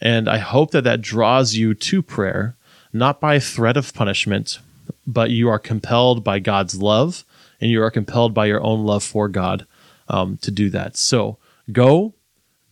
And 0.00 0.28
I 0.28 0.38
hope 0.38 0.70
that 0.70 0.84
that 0.84 1.00
draws 1.00 1.56
you 1.56 1.74
to 1.74 2.02
prayer, 2.02 2.56
not 2.92 3.20
by 3.20 3.40
threat 3.40 3.76
of 3.76 3.92
punishment, 3.92 4.60
but 5.08 5.30
you 5.30 5.48
are 5.48 5.58
compelled 5.58 6.22
by 6.22 6.38
God's 6.38 6.80
love 6.80 7.24
and 7.60 7.68
you 7.68 7.82
are 7.82 7.90
compelled 7.90 8.32
by 8.32 8.46
your 8.46 8.62
own 8.62 8.84
love 8.84 9.02
for 9.02 9.28
God 9.28 9.66
um, 10.06 10.36
to 10.42 10.52
do 10.52 10.70
that. 10.70 10.96
So 10.96 11.38
go, 11.72 12.14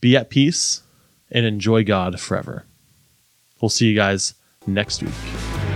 be 0.00 0.16
at 0.16 0.30
peace, 0.30 0.82
and 1.32 1.44
enjoy 1.44 1.82
God 1.82 2.20
forever. 2.20 2.64
We'll 3.60 3.70
see 3.70 3.88
you 3.88 3.96
guys 3.96 4.34
next 4.68 5.02
week. 5.02 5.67